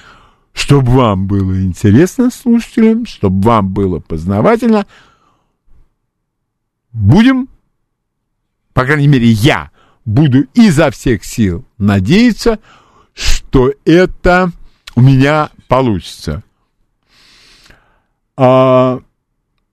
[0.54, 4.86] Чтобы вам было интересно, слушателям, чтобы вам было познавательно.
[6.92, 7.48] будем,
[8.74, 9.72] по крайней мере, я
[10.06, 12.60] буду изо всех сил надеяться,
[13.14, 14.52] что это
[14.96, 16.44] у меня получится.
[18.38, 19.00] А,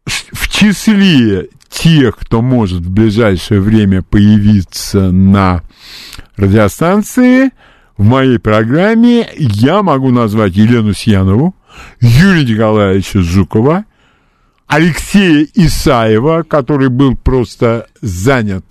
[0.04, 5.62] в числе тех, кто может в ближайшее время появиться на
[6.36, 7.50] радиостанции,
[7.96, 11.54] в моей программе я могу назвать Елену Сьянову,
[12.00, 13.84] Юрия Николаевича Жукова,
[14.66, 18.64] Алексея Исаева, который был просто занят.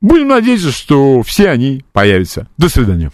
[0.00, 2.46] Будем надеяться, что все они появятся.
[2.58, 3.10] До свидания.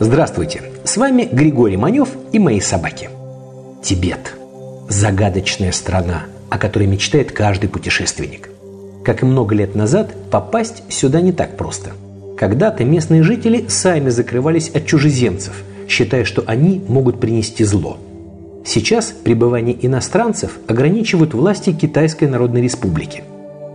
[0.00, 3.08] Здравствуйте, с вами Григорий Манев и мои собаки.
[3.82, 4.34] Тибет.
[4.88, 8.50] Загадочная страна, о которой мечтает каждый путешественник.
[9.04, 11.92] Как и много лет назад, попасть сюда не так просто.
[12.36, 15.54] Когда-то местные жители сами закрывались от чужеземцев,
[15.88, 17.98] считая, что они могут принести зло.
[18.66, 23.22] Сейчас пребывание иностранцев ограничивают власти Китайской Народной Республики.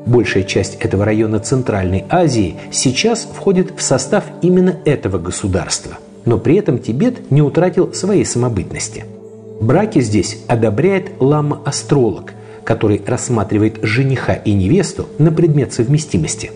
[0.10, 6.57] Большая часть этого района Центральной Азии сейчас входит в состав именно этого государства– но при
[6.57, 9.06] этом Тибет не утратил своей самобытности.
[9.61, 12.34] Браки здесь одобряет лама-астролог,
[12.64, 16.52] который рассматривает жениха и невесту на предмет совместимости.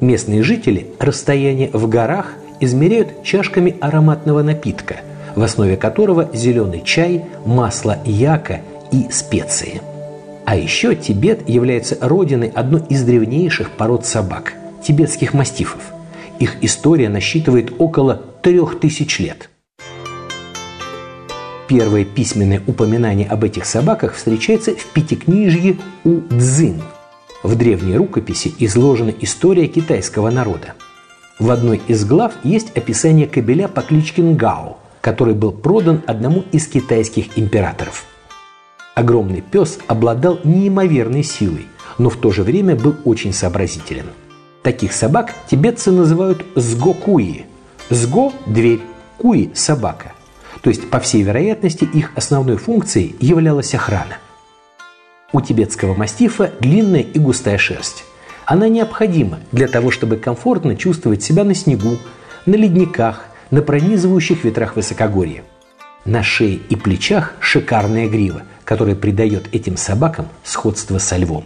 [0.00, 4.96] Местные жители расстояние в горах измеряют чашками ароматного напитка,
[5.34, 9.80] в основе которого зеленый чай, масло яка и специи.
[10.44, 15.92] А еще Тибет является родиной одной из древнейших пород собак– тибетских мастифов.
[16.38, 19.48] Их история насчитывает около трех тысяч лет.
[21.68, 26.82] Первое письменное упоминание об этих собаках встречается в пятикнижье У Цзин.
[27.42, 30.74] В древней рукописи изложена история китайского народа.
[31.38, 36.66] В одной из глав есть описание кобеля по кличке Нгао, который был продан одному из
[36.66, 38.04] китайских императоров.
[38.94, 41.66] Огромный пес обладал неимоверной силой,
[41.98, 44.06] но в то же время был очень сообразителен.
[44.62, 47.46] Таких собак тибетцы называют сгокуи–
[47.90, 48.80] Сго– дверь,
[49.18, 50.12] куи– собака.
[50.62, 54.18] То есть, по всей вероятности, их основной функцией являлась охрана.
[55.32, 58.04] У тибетского мастифа длинная и густая шерсть.
[58.46, 61.98] Она необходима для того, чтобы комфортно чувствовать себя на снегу,
[62.46, 65.42] на ледниках, на пронизывающих ветрах высокогорья.
[66.04, 71.44] На шее и плечах шикарная грива, которая придает этим собакам сходство со львом.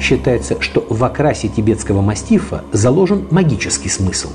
[0.00, 4.30] Считается, что в окрасе тибетского мастифа заложен магический смысл.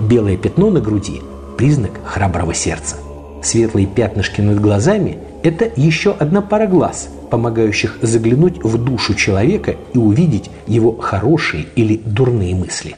[0.00, 1.22] Белое пятно на груди–
[1.58, 2.96] признак храброго сердца.
[3.42, 9.98] Светлые пятнышки над глазами– это еще одна пара глаз, помогающих заглянуть в душу человека и
[9.98, 12.96] увидеть его хорошие или дурные мысли.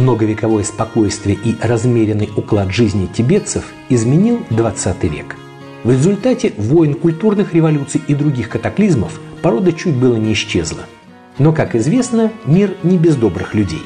[0.00, 5.36] Многовековое спокойствие и размеренный уклад жизни тибетцев изменил 20 век.
[5.84, 10.86] В результате войн, культурных революций и других катаклизмов порода чуть было не исчезла.
[11.36, 13.82] Но, как известно, мир не без добрых людей.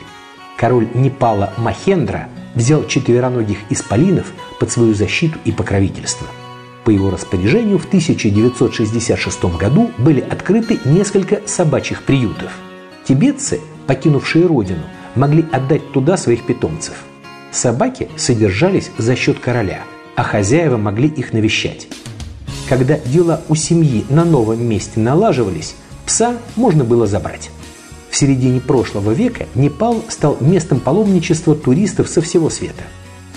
[0.57, 6.29] Король Непала Махендра взял четвероногих исполинов под свою защиту и покровительство.
[6.85, 12.53] По его распоряжению в 1966 году были открыты несколько собачьих приютов.
[13.05, 13.59] Тибетцы,
[13.89, 14.85] покинувшие родину,
[15.15, 16.95] могли отдать туда своих питомцев.
[17.53, 19.83] Собаки содержались за счет короля,
[20.17, 21.87] а хозяева могли их навещать.
[22.69, 25.75] Когда дела у семьи на новом месте налаживались,
[26.07, 27.51] пса можно было забрать.
[28.11, 32.85] В середине прошлого века Непал стал местом паломничества туристов со всего света.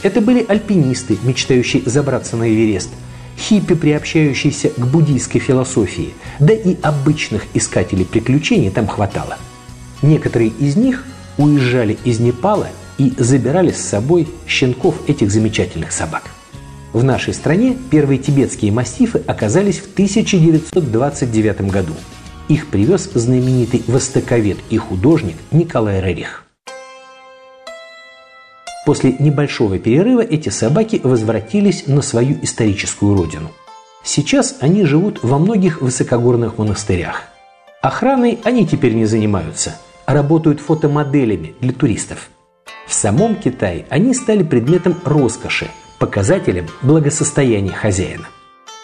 [0.03, 2.89] Это были альпинисты, мечтающие забраться на Эверест,
[3.37, 9.37] хиппи, приобщающиеся к буддийской философии, да и обычных искателей приключений там хватало.
[10.01, 11.03] Некоторые из них
[11.37, 16.23] уезжали из Непала и забирали с собой щенков этих замечательных собак.
[16.93, 21.93] В нашей стране первые тибетские мастифы оказались в 1929 году.
[22.47, 26.45] Их привез знаменитый востоковед и художник Николай Рерих.
[28.85, 33.51] После небольшого перерыва эти собаки возвратились на свою историческую родину.
[34.01, 37.23] Сейчас они живут во многих высокогорных монастырях.
[37.81, 39.75] Охраной они теперь не занимаются,
[40.07, 42.29] работают фотомоделями для туристов.
[42.87, 45.67] В самом Китае они стали предметом роскоши–
[45.99, 48.27] показателем благосостояния хозяина.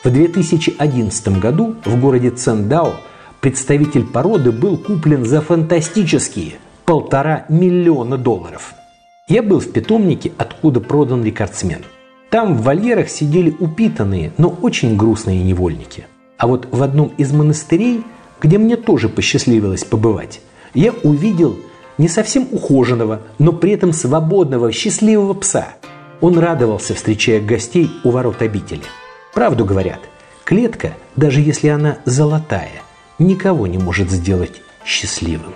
[0.03, 2.95] В 2011 году в городе Цендао
[3.39, 6.53] представитель породы был куплен за фантастические
[6.85, 8.73] полтора миллиона долларов.
[9.29, 11.83] Я был в питомнике, откуда продан рекордсмен.
[12.29, 16.07] Там в вольерах сидели упитанные, но очень грустные невольники.
[16.37, 18.03] А вот в одном из монастырей,
[18.41, 20.41] где мне тоже посчастливилось побывать,
[20.73, 21.57] я увидел
[21.97, 25.67] не совсем ухоженного, но при этом свободного, счастливого пса–
[26.23, 28.83] Он радовался, встречая гостей у ворот обители.
[29.33, 29.99] Правду говорят,
[30.45, 32.81] клетка, даже если она золотая,
[33.19, 35.53] никого не может сделать счастливым.